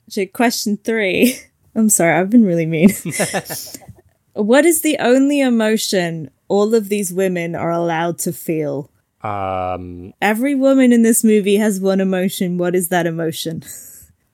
[0.09, 1.39] So, question three.
[1.75, 2.89] I'm sorry, I've been really mean.
[4.33, 8.89] what is the only emotion all of these women are allowed to feel?
[9.21, 12.57] Um, Every woman in this movie has one emotion.
[12.57, 13.63] What is that emotion?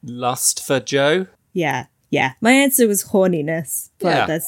[0.03, 1.27] lust for Joe.
[1.53, 2.33] Yeah, yeah.
[2.41, 4.25] My answer was horniness, but Yeah.
[4.25, 4.47] that's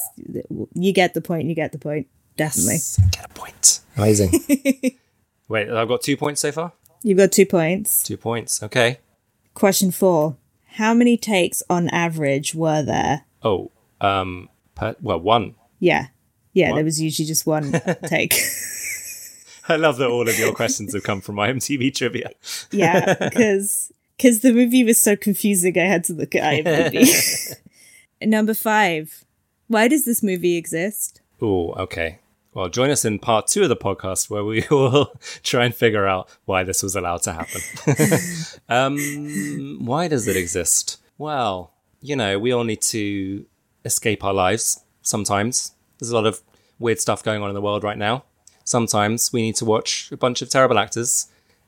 [0.74, 1.48] you get the point.
[1.48, 2.08] You get the point.
[2.36, 2.74] Definitely.
[2.74, 3.80] Yes, Get a point.
[3.96, 4.32] Amazing.
[5.48, 6.72] Wait, I've got two points so far?
[7.04, 8.02] You've got two points.
[8.02, 8.62] Two points.
[8.62, 8.98] Okay.
[9.54, 10.36] Question four:
[10.74, 13.26] How many takes on average were there?
[13.44, 13.70] Oh,
[14.00, 15.54] um, per, well, one.
[15.78, 16.08] Yeah,
[16.52, 16.70] yeah.
[16.70, 16.76] What?
[16.76, 17.72] There was usually just one
[18.06, 18.34] take.
[19.68, 22.30] I love that all of your questions have come from IMDb trivia.
[22.72, 27.56] yeah, because because the movie was so confusing, I had to look at IMDb.
[28.20, 29.24] Number five:
[29.68, 31.20] Why does this movie exist?
[31.40, 32.18] Oh, okay.
[32.54, 36.06] Well, join us in part two of the podcast where we will try and figure
[36.06, 37.60] out why this was allowed to happen.
[38.68, 41.00] um, why does it exist?
[41.18, 43.44] Well, you know, we all need to
[43.84, 45.72] escape our lives sometimes.
[45.98, 46.42] There's a lot of
[46.78, 48.24] weird stuff going on in the world right now.
[48.62, 51.26] Sometimes we need to watch a bunch of terrible actors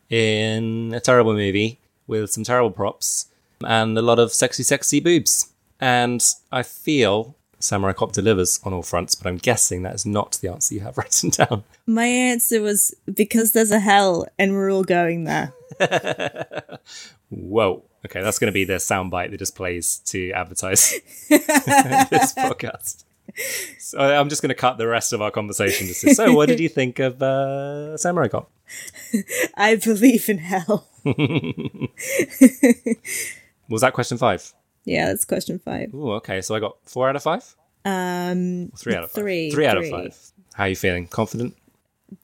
[0.08, 3.26] in a terrible movie with some terrible props
[3.64, 5.52] and a lot of sexy, sexy boobs.
[5.80, 10.38] And I feel Samurai Cop delivers on all fronts, but I'm guessing that is not
[10.42, 11.64] the answer you have written down.
[11.86, 15.52] My answer was because there's a hell and we're all going there.
[17.30, 17.84] Whoa.
[18.04, 20.90] Okay, that's going to be the soundbite that just plays to advertise
[21.28, 23.04] this podcast.
[23.78, 26.60] So I'm just going to cut the rest of our conversation to so what did
[26.60, 28.48] you think of uh, Samurai Cop?
[29.56, 30.86] I believe in hell.
[33.68, 34.52] Was that question five?
[34.86, 35.92] Yeah, that's question five.
[35.92, 36.40] Ooh, okay.
[36.40, 37.54] So I got four out of five?
[37.84, 39.22] Um, Three out of five.
[39.22, 40.16] Three, Three out of five.
[40.54, 41.06] How are you feeling?
[41.06, 41.54] Confident?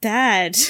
[0.01, 0.57] bad.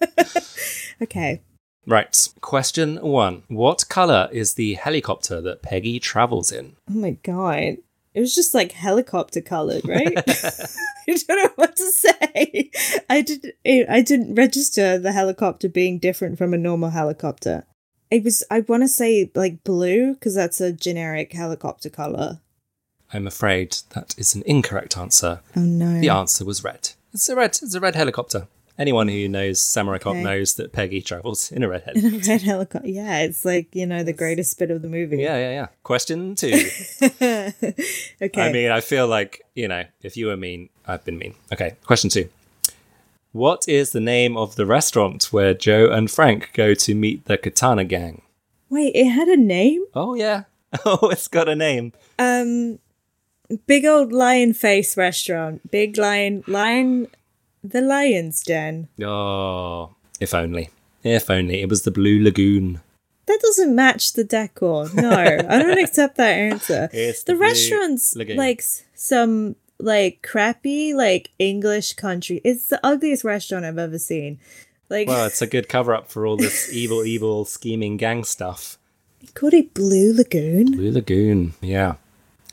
[1.02, 1.42] okay.
[1.86, 2.28] Right.
[2.40, 3.42] Question one.
[3.48, 6.76] What color is the helicopter that Peggy travels in?
[6.90, 7.78] Oh my god.
[8.14, 10.16] It was just like helicopter colored, right?
[11.08, 12.70] I don't know what to say.
[13.10, 17.66] I didn't I didn't register the helicopter being different from a normal helicopter.
[18.14, 22.38] It was I want to say like blue because that's a generic helicopter color.
[23.12, 25.40] I'm afraid that is an incorrect answer.
[25.56, 26.00] Oh no.
[26.00, 26.90] The answer was red.
[27.12, 27.50] It's a red.
[27.62, 28.46] It's a red helicopter.
[28.76, 30.22] Anyone who knows Samurai Cop Okay.
[30.24, 32.28] knows that Peggy travels in a red helicopter.
[32.28, 32.88] Red helicopter.
[32.88, 35.18] Yeah, it's like, you know, the greatest bit of the movie.
[35.18, 35.66] yeah, yeah, yeah.
[35.84, 36.68] Question two.
[37.02, 37.52] okay.
[38.36, 41.34] I mean, I feel like, you know, if you were mean, I've been mean.
[41.52, 42.28] Okay, question two.
[43.34, 47.36] What is the name of the restaurant where Joe and Frank go to meet the
[47.36, 48.22] Katana Gang?
[48.70, 49.84] Wait, it had a name?
[49.92, 50.44] Oh, yeah.
[50.84, 51.92] Oh, it's got a name.
[52.16, 52.78] Um
[53.66, 55.68] Big old lion face restaurant.
[55.68, 57.08] Big lion lion
[57.64, 58.86] the lion's den.
[59.02, 60.70] Oh, if only.
[61.02, 61.60] If only.
[61.60, 62.80] It was the Blue Lagoon.
[63.26, 64.88] That doesn't match the decor.
[64.94, 66.88] No, I don't accept that answer.
[66.92, 68.36] It's the the restaurant's Lagoon.
[68.36, 68.62] like
[68.94, 72.40] some like crappy like English country.
[72.44, 74.38] It's the ugliest restaurant I've ever seen.
[74.90, 78.78] Like Well, it's a good cover up for all this evil, evil, scheming gang stuff.
[79.34, 80.72] called it Blue Lagoon.
[80.72, 81.54] Blue Lagoon.
[81.60, 81.94] Yeah.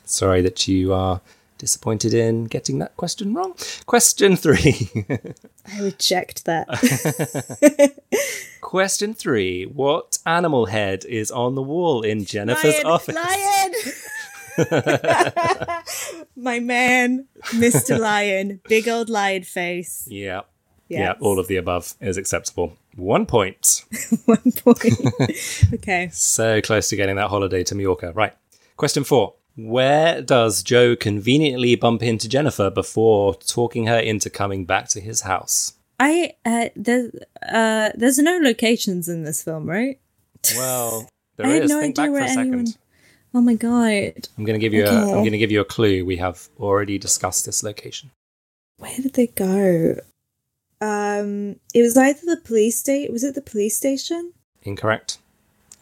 [0.06, 1.22] Sorry that you are
[1.58, 3.54] disappointed in getting that question wrong.
[3.86, 4.90] Question three.
[5.72, 6.68] I reject that.
[8.62, 9.66] question three.
[9.66, 13.16] What animal head is on the wall in Jennifer's lion, office?
[13.16, 13.74] lion.
[16.36, 18.00] My man, Mr.
[18.00, 20.08] Lion, big old lion face.
[20.10, 20.42] Yeah.
[20.88, 21.00] Yes.
[21.00, 22.76] Yeah, all of the above is acceptable.
[22.98, 23.86] One point.
[24.26, 24.86] One point.
[25.76, 26.10] okay.
[26.12, 28.12] So close to getting that holiday to Mallorca.
[28.14, 28.34] Right.
[28.76, 29.36] Question four.
[29.56, 35.22] Where does Joe conveniently bump into Jennifer before talking her into coming back to his
[35.22, 35.74] house?
[36.00, 37.12] I uh there's
[37.48, 40.00] uh there's no locations in this film, right?
[40.56, 41.60] Well, there I is.
[41.62, 42.54] had no Think idea back for where a second.
[42.54, 42.74] anyone-
[43.34, 44.28] Oh my god.
[44.38, 44.88] I'm going to give you a.
[44.88, 44.98] Okay.
[44.98, 46.04] I'm going to give you a clue.
[46.06, 48.12] We have already discussed this location.
[48.78, 49.96] Where did they go?
[50.82, 54.34] Um it was either the police state was it the police station?
[54.64, 55.20] Incorrect.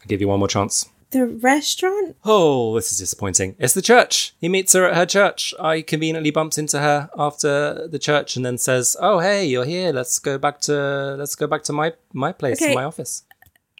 [0.00, 0.88] I'll give you one more chance.
[1.10, 2.16] The restaurant?
[2.24, 3.56] Oh, this is disappointing.
[3.58, 4.32] It's the church.
[4.40, 5.52] He meets her at her church.
[5.58, 9.90] I conveniently bumps into her after the church and then says, "Oh, hey, you're here.
[9.92, 12.74] Let's go back to let's go back to my my place, Okay.
[12.74, 13.24] my office."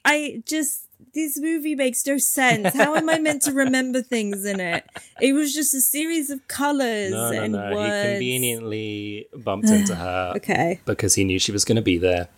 [0.05, 2.75] I just this movie makes no sense.
[2.75, 4.85] How am I meant to remember things in it?
[5.21, 7.75] It was just a series of colors No, no, and no.
[7.75, 8.05] words.
[8.05, 10.81] He conveniently bumped into her Okay.
[10.85, 12.29] because he knew she was going to be there.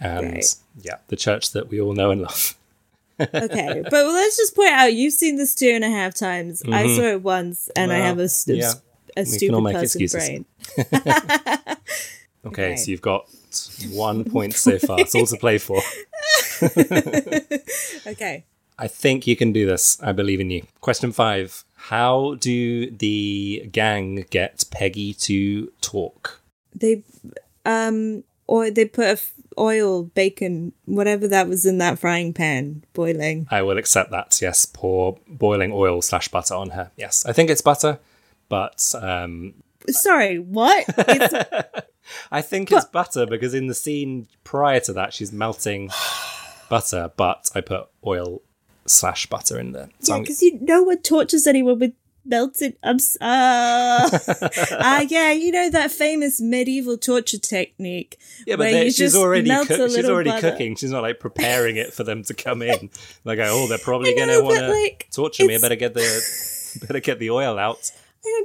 [0.00, 0.54] And Right.
[0.82, 2.56] yeah, the church that we all know and love.
[3.20, 6.62] Okay, but let's just point out you've seen this two and a half times.
[6.66, 8.04] I saw it once, and I Mm-hmm.
[8.06, 8.72] Have a, st- yeah.
[9.14, 10.26] a stupid person excuses.
[10.26, 10.44] brain.
[10.78, 11.74] Okay,
[12.46, 12.76] Okay.
[12.76, 13.28] so you've got
[13.90, 15.00] one point so far.
[15.00, 15.80] It's all to play for.
[18.06, 18.44] Okay,
[18.78, 19.98] I think you can do this.
[20.02, 20.62] I believe in you.
[20.80, 21.64] Question five.
[21.74, 26.40] How do the gang get Peggy to talk?
[26.74, 27.02] they
[27.66, 32.84] um or they put a f- oil, bacon, whatever that was in that frying pan
[32.94, 33.46] boiling.
[33.50, 34.38] I will accept that.
[34.40, 36.90] Yes, pour boiling oil slash butter on her.
[36.96, 37.98] Yes, I think it's butter,
[38.48, 39.54] but um,
[39.88, 40.84] Sorry, what?
[40.88, 41.84] It's,
[42.30, 45.90] I think it's butter because in the scene prior to that, she's melting
[46.68, 48.42] butter, but I put oil
[48.86, 49.88] slash butter in there.
[50.00, 51.92] So yeah, because you no one tortures anyone with
[52.24, 52.76] melted.
[52.82, 54.08] I'm uh,
[54.70, 58.18] uh yeah, you know that famous medieval torture technique.
[58.46, 60.50] Yeah, but she's already melt cook- a she's already butter.
[60.50, 60.76] cooking.
[60.76, 62.90] She's not like preparing it for them to come in.
[63.22, 65.54] Like, oh, they're probably I gonna want to like, torture me.
[65.54, 67.90] I better get the better get the oil out.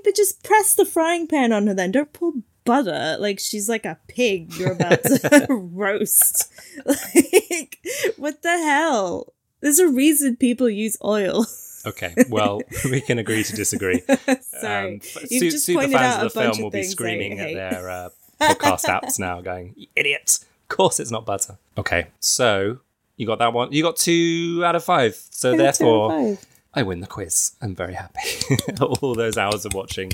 [0.04, 1.92] But just press the frying pan on her then.
[1.92, 6.52] Don't pour butter like she's like a pig you're about to roast.
[6.86, 7.78] Like,
[8.18, 9.34] what the hell?
[9.62, 11.46] There's a reason people use oil.
[11.86, 14.02] Okay, well, we can agree to disagree.
[14.42, 14.96] Sorry.
[14.96, 15.00] Um,
[15.30, 16.90] You've su- just super pointed fans out of the a bunch film will of things
[16.90, 18.10] screaming at their uh,
[18.42, 20.40] podcast apps now, going, "You "Idiot!
[20.70, 22.80] Of course, it's not butter." Okay, so
[23.18, 23.72] you got that one.
[23.72, 25.16] You got two out of five.
[25.30, 26.38] So therefore,
[26.76, 27.54] I win the quiz.
[27.62, 28.20] I'm very happy.
[28.82, 30.12] All those hours of watching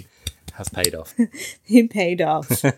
[0.53, 1.13] have paid off.
[1.67, 2.63] it paid off.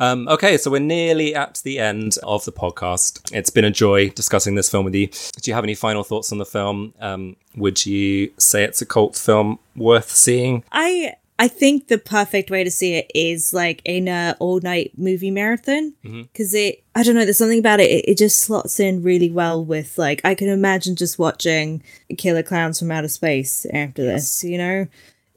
[0.00, 3.32] Um, okay, so we're nearly at the end of the podcast.
[3.32, 5.06] It's been a joy discussing this film with you.
[5.06, 6.92] Do you have any final thoughts on the film?
[6.98, 10.64] Um, would you say it's a cult film worth seeing?
[10.72, 14.92] I I think the perfect way to see it is like in a all night
[14.96, 15.94] movie marathon.
[16.04, 16.22] Mm-hmm.
[16.22, 19.30] because it I don't know there's something about it, it it just slots in really
[19.30, 21.82] well with like I can imagine just watching
[22.16, 24.86] Killer Klowns from Outer Space after this you know?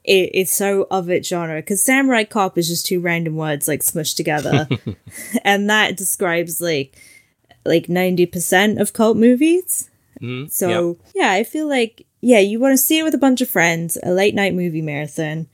[0.04, 3.80] It, it's so of its genre because samurai cop is just two random words like
[3.80, 4.68] smushed together.
[5.42, 6.96] And that describes like
[7.64, 9.90] like 90% of cult movies.
[10.48, 13.50] So yeah i feel like yeah you want to see it with a bunch of
[13.50, 15.48] friends a late night movie marathon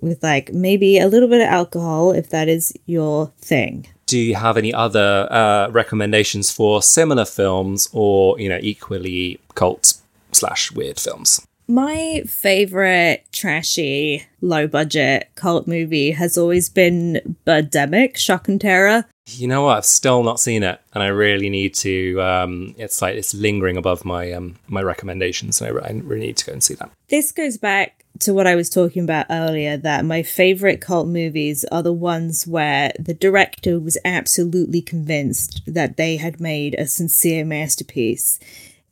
[0.00, 4.34] with like maybe a little bit of alcohol if that is your thing Do you
[4.36, 9.94] have any other uh, recommendations for similar films or, you know, equally cult
[10.32, 11.44] slash weird films?
[11.68, 19.04] My favorite trashy, low budget cult movie has always been Birdemic, Shock and Terror.
[19.26, 19.78] You know what?
[19.78, 22.22] I've still not seen it, and I really need to.
[22.22, 26.46] Um, it's like it's lingering above my um, my recommendations, so I really need to
[26.46, 26.90] go and see that.
[27.08, 31.64] This goes back to what I was talking about earlier that my favorite cult movies
[31.70, 37.44] are the ones where the director was absolutely convinced that they had made a sincere
[37.44, 38.38] masterpiece.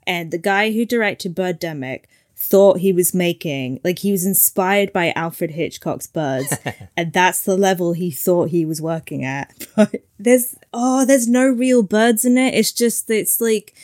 [0.06, 2.04] And the guy who directed Birdemic
[2.36, 6.54] thought he was making, like, he was inspired by Alfred Hitchcock's Birds,
[6.96, 9.66] and that's the level he thought he was working at.
[9.76, 12.54] But there's, oh, there's no real birds in it.
[12.54, 13.74] It's just, it's like,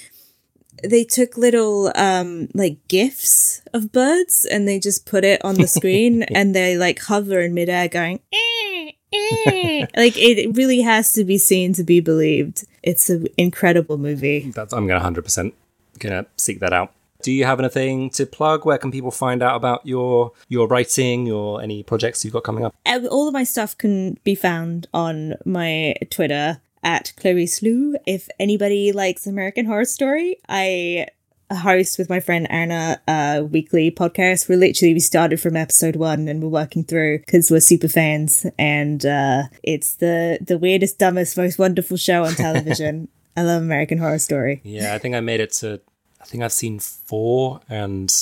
[0.85, 5.66] they took little um like gifs of birds and they just put it on the
[5.78, 11.24] screen and they like hover in midair going "Eh, eh." like it really has to
[11.24, 15.55] be seen to be believed it's an incredible movie That's, I'm gonna hundred percent
[15.99, 16.93] gonna seek that out.
[17.22, 18.64] Do you have anything to plug?
[18.64, 22.64] Where can people find out about your your writing or any projects you've got coming
[22.64, 22.74] up?
[22.87, 28.28] Uh, all of my stuff can be found on my twitter at clarisse lou if
[28.39, 31.07] anybody likes american horror story i
[31.53, 34.49] host with my friend Anna a weekly podcast.
[34.49, 38.47] We're literally we started from episode one and we're working through because we're super fans
[38.57, 43.09] and uh, it's the the weirdest, dumbest, most wonderful show on television.
[43.37, 44.61] I love American Horror Story.
[44.62, 45.81] Yeah, I think I made it to.
[46.20, 48.14] I think I've seen four, and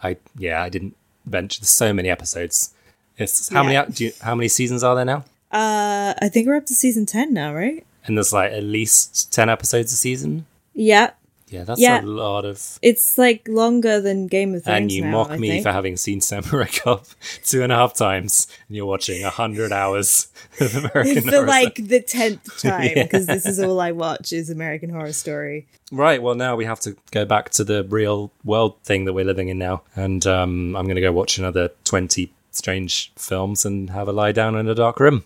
[0.00, 0.94] I yeah I didn't
[1.26, 1.60] venture.
[1.62, 2.72] There's so many episodes.
[3.18, 3.80] It's how Yeah.
[3.82, 5.24] many do you, how many seasons are there now?
[5.50, 7.84] Uh, I think we're up to season ten now, right?
[8.10, 10.46] And there's like at least ten episodes a season.
[10.74, 11.10] Yeah,
[11.48, 12.00] Yeah, that's Yeah.
[12.00, 12.78] a lot of.
[12.82, 14.76] it's like longer than Game of Thrones.
[14.82, 15.62] And you now, mock I me think.
[15.62, 17.06] for having seen Samurai Cop
[17.44, 20.26] two and a half times, and you're watching a hundred hours
[20.58, 21.86] of American for Horror like Story.
[21.88, 25.68] the tenth time because this is all I watch is American Horror Story.
[25.92, 26.20] Right.
[26.20, 29.48] Well, now we have to go back to the real world thing that we're living
[29.50, 34.08] in now, and um, I'm going to go watch another twenty strange films and have
[34.08, 35.22] a lie down in a dark room.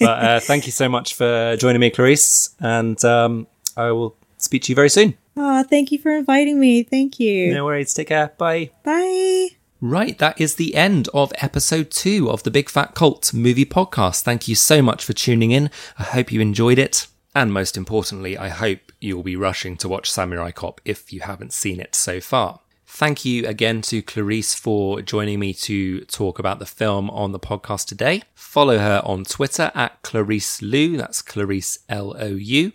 [0.00, 4.62] But uh, thank you so much for joining me, Clarisse, and um, I will speak
[4.64, 5.16] to you very soon.
[5.36, 6.82] Oh, thank you for inviting me.
[6.82, 7.54] Thank you.
[7.54, 7.94] No worries.
[7.94, 8.32] Take care.
[8.38, 8.70] Bye.
[8.84, 9.48] Bye.
[9.80, 14.22] Right, that is the end of episode two of the Big Fat Cult movie podcast.
[14.22, 15.70] Thank you so much for tuning in.
[15.98, 17.08] I hope you enjoyed it.
[17.34, 21.52] And most importantly, I hope you'll be rushing to watch Samurai Cop if you haven't
[21.52, 22.60] seen it so far.
[22.94, 27.40] Thank you again to Clarisse for joining me to talk about the film on the
[27.40, 28.22] podcast today.
[28.34, 32.72] Follow her on Twitter at Clarisse Lou, that's Clarisse L O U.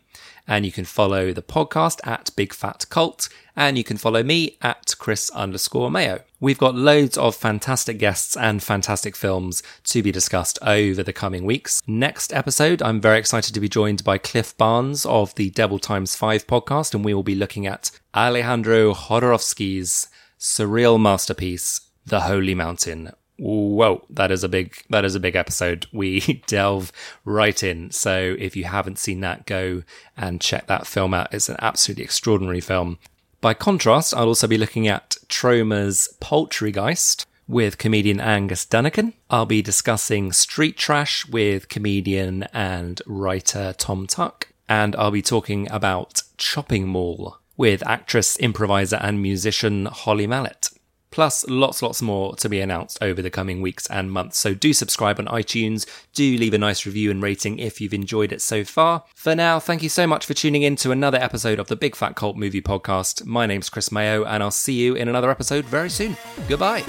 [0.48, 4.58] And you can follow the podcast at Big Fat Cult, and you can follow me
[4.62, 6.22] at Chris underscore Mayo.
[6.40, 11.44] We've got loads of fantastic guests and fantastic films to be discussed over the coming
[11.46, 11.82] weeks.
[11.86, 16.16] Next episode, I'm very excited to be joined by Cliff Barnes of the Devil Times
[16.16, 20.08] 5 podcast, and we will be looking at Alejandro Jodorowsky's
[20.40, 23.12] surreal masterpiece, The Holy Mountain.
[23.38, 25.86] Whoa, that is a big that is a big episode.
[25.92, 26.92] We delve
[27.24, 27.92] right in.
[27.92, 29.84] So if you haven't seen that, go
[30.16, 31.34] and check that film out.
[31.34, 32.98] It's an absolutely extraordinary film.
[33.40, 39.14] By contrast, I'll also be looking at Troma's Poultrygeist with comedian Angus Dunican.
[39.30, 44.50] I'll be discussing Street Trash with comedian and writer Tom Tuck.
[44.68, 50.70] And I'll be talking about Chopping Mall with actress, improviser, and musician Holly Mallet.
[51.18, 54.38] Plus, lots, lots more to be announced over the coming weeks and months.
[54.38, 55.88] So do subscribe on iTunes.
[56.14, 59.04] Do leave a nice review and rating if you've enjoyed it so far.
[59.16, 61.96] For now, thank you so much for tuning in to another episode of the Big
[61.96, 63.26] Fat Cult Movie Podcast.
[63.26, 66.16] My name's Chris Mayo, and I'll see you in another episode very soon.
[66.48, 66.84] Goodbye.